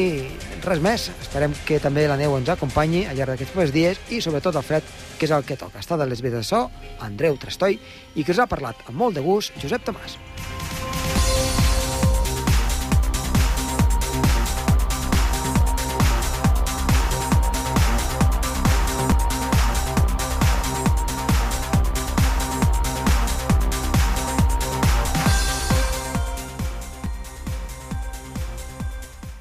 res 0.62 0.83
més. 0.85 1.09
Esperem 1.25 1.57
que 1.66 1.81
també 1.83 2.07
la 2.07 2.18
neu 2.20 2.37
ens 2.38 2.53
acompanyi 2.55 3.07
al 3.09 3.18
llarg 3.18 3.35
d'aquests 3.35 3.57
propers 3.57 3.75
dies 3.75 4.01
i 4.14 4.23
sobretot 4.23 4.61
el 4.61 4.66
fred, 4.66 4.87
que 5.18 5.27
és 5.27 5.35
el 5.35 5.46
que 5.46 5.59
toca. 5.59 5.83
Està 5.83 5.99
de 5.99 6.07
les 6.07 6.23
vides 6.23 6.44
de 6.44 6.46
so, 6.46 6.68
Andreu 7.03 7.38
Trastoi, 7.42 7.81
i 8.14 8.23
que 8.23 8.37
us 8.37 8.42
ha 8.42 8.51
parlat 8.51 8.87
amb 8.87 8.99
molt 9.03 9.18
de 9.18 9.27
gust 9.27 9.57
Josep 9.59 9.88
Tomàs. 9.90 10.20